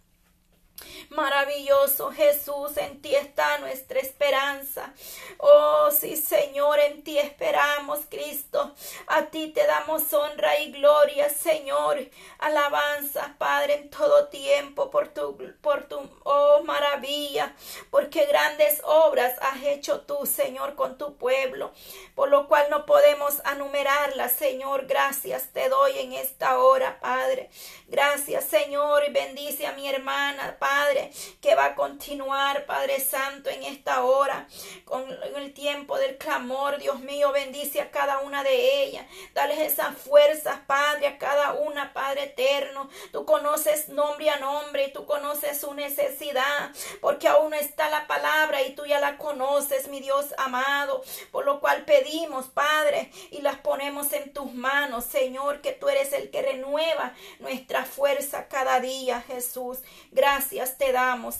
Maravilloso 1.10 2.12
Jesús, 2.12 2.76
en 2.76 3.02
ti 3.02 3.14
está 3.14 3.58
nuestra 3.58 3.98
esperanza. 3.98 4.92
Oh, 5.38 5.90
sí, 5.90 6.16
Señor, 6.16 6.78
en 6.78 7.02
ti 7.02 7.18
esperamos, 7.18 8.00
Cristo. 8.08 8.74
A 9.06 9.26
ti 9.26 9.48
te 9.48 9.66
damos 9.66 10.12
honra 10.12 10.58
y 10.60 10.72
gloria, 10.72 11.28
Señor. 11.30 11.98
Alabanza, 12.38 13.34
Padre, 13.38 13.74
en 13.74 13.90
todo 13.90 14.28
tiempo 14.28 14.90
por 14.90 15.08
tu, 15.08 15.36
por 15.60 15.84
tu, 15.84 16.00
oh, 16.22 16.62
maravilla, 16.64 17.54
porque 17.90 18.26
grandes 18.26 18.80
obras 18.84 19.34
has 19.40 19.62
hecho 19.64 20.02
tú, 20.02 20.26
Señor, 20.26 20.74
con 20.74 20.96
tu 20.96 21.16
pueblo, 21.16 21.72
por 22.14 22.28
lo 22.28 22.48
cual 22.48 22.68
no 22.70 22.86
podemos 22.86 23.42
enumerarlas, 23.52 24.32
Señor. 24.32 24.86
Gracias 24.86 25.50
te 25.52 25.68
doy 25.68 25.98
en 25.98 26.12
esta 26.12 26.58
hora, 26.58 26.98
Padre. 27.00 27.50
Gracias, 27.88 28.44
Señor, 28.44 29.02
y 29.08 29.12
bendice 29.12 29.66
a 29.66 29.72
mi 29.72 29.88
hermana, 29.88 30.56
Padre. 30.58 30.69
Padre, 30.70 31.10
que 31.40 31.56
va 31.56 31.64
a 31.64 31.74
continuar, 31.74 32.64
Padre 32.64 33.00
Santo, 33.00 33.50
en 33.50 33.64
esta 33.64 34.04
hora, 34.04 34.46
con 34.84 35.04
el 35.36 35.52
tiempo 35.52 35.98
del 35.98 36.16
clamor. 36.16 36.78
Dios 36.78 37.00
mío, 37.00 37.32
bendice 37.32 37.80
a 37.80 37.90
cada 37.90 38.20
una 38.20 38.44
de 38.44 38.84
ellas. 38.84 39.04
Dale 39.34 39.66
esas 39.66 39.96
fuerzas, 39.98 40.60
Padre, 40.68 41.08
a 41.08 41.18
cada 41.18 41.54
una, 41.54 41.92
Padre 41.92 42.24
eterno. 42.24 42.88
Tú 43.10 43.24
conoces 43.24 43.88
nombre 43.88 44.30
a 44.30 44.38
nombre 44.38 44.84
y 44.84 44.92
tú 44.92 45.06
conoces 45.06 45.60
su 45.60 45.74
necesidad, 45.74 46.70
porque 47.00 47.26
aún 47.26 47.50
no 47.50 47.56
está 47.56 47.90
la 47.90 48.06
palabra 48.06 48.62
y 48.62 48.76
tú 48.76 48.86
ya 48.86 49.00
la 49.00 49.18
conoces, 49.18 49.88
mi 49.88 49.98
Dios 49.98 50.26
amado. 50.38 51.02
Por 51.32 51.46
lo 51.46 51.58
cual 51.58 51.84
pedimos, 51.84 52.46
Padre, 52.46 53.10
y 53.32 53.42
las 53.42 53.58
ponemos 53.58 54.12
en 54.12 54.32
tus 54.32 54.54
manos, 54.54 55.04
Señor, 55.04 55.62
que 55.62 55.72
tú 55.72 55.88
eres 55.88 56.12
el 56.12 56.30
que 56.30 56.42
renueva 56.42 57.12
nuestra 57.40 57.84
fuerza 57.84 58.46
cada 58.46 58.78
día, 58.78 59.20
Jesús. 59.22 59.78
Gracias 60.60 60.76
te 60.76 60.92
damos. 60.92 61.20